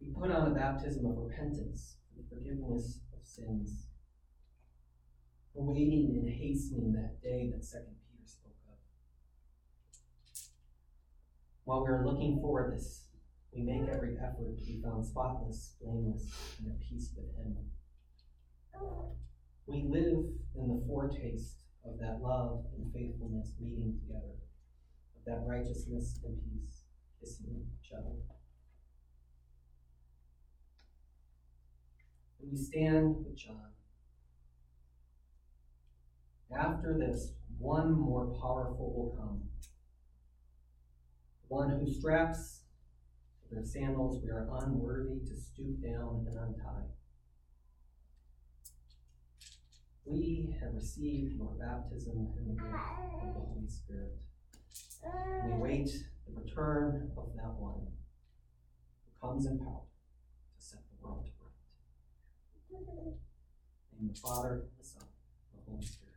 We 0.00 0.10
put 0.10 0.30
on 0.30 0.50
a 0.50 0.54
baptism 0.54 1.04
of 1.04 1.18
repentance 1.18 1.96
for 2.08 2.22
the 2.22 2.28
forgiveness 2.34 3.00
of 3.12 3.18
sins, 3.22 3.88
awaiting 5.54 6.18
and 6.18 6.30
hastening 6.30 6.94
that 6.94 7.20
day 7.20 7.52
that 7.54 7.62
Second 7.62 7.94
Peter 8.08 8.26
spoke 8.26 8.56
of. 8.66 8.78
While 11.64 11.84
we 11.84 11.90
are 11.90 12.06
looking 12.06 12.40
for 12.40 12.70
this, 12.74 13.04
we 13.52 13.60
make 13.60 13.86
every 13.94 14.16
effort 14.16 14.56
to 14.56 14.64
be 14.64 14.80
found 14.82 15.04
spotless, 15.04 15.76
blameless, 15.82 16.24
and 16.58 16.72
at 16.72 16.80
peace 16.80 17.10
with 17.14 17.36
Him. 17.36 17.54
We 19.66 19.84
live 19.90 20.24
in 20.56 20.68
the 20.68 20.82
foretaste 20.86 21.58
of 21.84 21.98
that 21.98 22.20
love 22.22 22.64
and 22.76 22.92
faithfulness 22.92 23.52
meeting 23.60 23.98
together, 24.00 24.36
of 25.16 25.24
that 25.26 25.44
righteousness 25.46 26.20
and 26.24 26.36
peace 26.44 26.84
kissing 27.20 27.66
each 27.82 27.92
other. 27.92 28.16
And 32.40 32.50
we 32.52 32.56
stand 32.56 33.16
with 33.24 33.36
John. 33.36 33.72
After 36.56 36.98
this, 36.98 37.32
one 37.58 37.92
more 37.92 38.26
powerful 38.40 38.92
will 38.94 39.16
come. 39.16 39.42
One 41.48 41.70
who 41.70 41.92
straps 41.92 42.60
their 43.50 43.64
sandals 43.64 44.22
we 44.22 44.30
are 44.30 44.48
unworthy 44.62 45.20
to 45.26 45.36
stoop 45.36 45.82
down 45.82 46.26
and 46.28 46.38
untie. 46.38 46.86
We 50.04 50.56
have 50.60 50.74
received 50.74 51.36
your 51.36 51.52
baptism 51.58 52.28
in 52.38 52.48
the 52.48 52.54
gift 52.54 52.74
of 53.22 53.34
the 53.34 53.40
Holy 53.40 53.68
Spirit. 53.68 54.18
We 55.46 55.52
wait 55.52 55.90
the 56.26 56.40
return 56.40 57.10
of 57.16 57.32
that 57.36 57.54
one 57.54 57.86
who 59.04 59.26
comes 59.28 59.46
in 59.46 59.58
power 59.58 59.86
to 60.56 60.62
set 60.62 60.80
the 60.90 61.06
world 61.06 61.28
right. 62.70 63.14
In 64.00 64.08
the 64.08 64.14
Father, 64.14 64.64
the 64.78 64.84
Son, 64.84 65.04
the 65.54 65.70
Holy 65.70 65.84
Spirit. 65.84 66.10